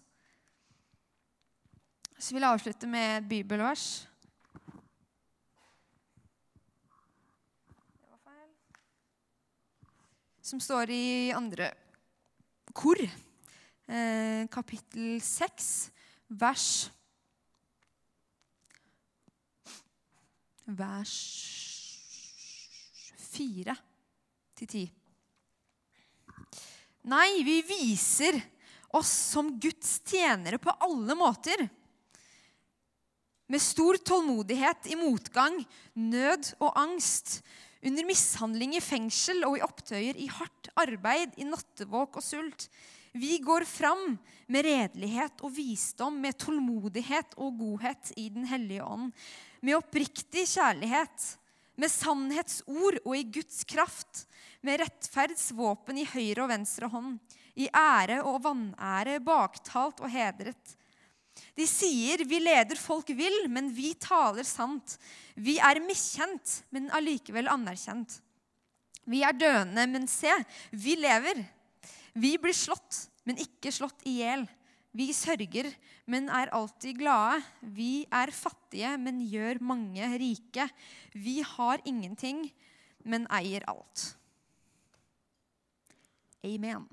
[2.17, 4.07] Så vil jeg avslutte med et bibelvers.
[10.43, 11.71] Som står i andre
[12.73, 12.99] kor,
[13.87, 15.71] eh, kapittel 6,
[16.29, 16.89] vers
[20.63, 21.13] Vers
[23.33, 23.73] 4
[24.55, 24.83] til 10.
[27.11, 28.37] Nei, vi viser
[28.95, 31.65] oss som Guds tjenere på alle måter.
[33.51, 35.59] Med stor tålmodighet i motgang,
[35.99, 37.41] nød og angst.
[37.83, 42.69] Under mishandling i fengsel og i opptøyer, i hardt arbeid, i nattevåk og sult.
[43.13, 44.15] Vi går fram
[44.47, 49.11] med redelighet og visdom, med tålmodighet og godhet i Den hellige ånd.
[49.61, 51.27] Med oppriktig kjærlighet,
[51.75, 54.25] med sannhetsord og i Guds kraft.
[54.63, 57.17] Med rettferdsvåpen i høyre og venstre hånd.
[57.59, 60.77] I ære og vanære, baktalt og hedret.
[61.53, 64.97] De sier vi leder folk vill, men vi taler sant.
[65.35, 68.17] Vi er miskjent, men allikevel anerkjent.
[69.09, 70.31] Vi er døende, men se,
[70.71, 71.43] vi lever.
[72.17, 74.47] Vi blir slått, men ikke slått i hjel.
[74.93, 75.71] Vi sørger,
[76.09, 77.41] men er alltid glade.
[77.61, 80.67] Vi er fattige, men gjør mange rike.
[81.13, 82.45] Vi har ingenting,
[83.05, 84.13] men eier alt.
[86.45, 86.85] Amen.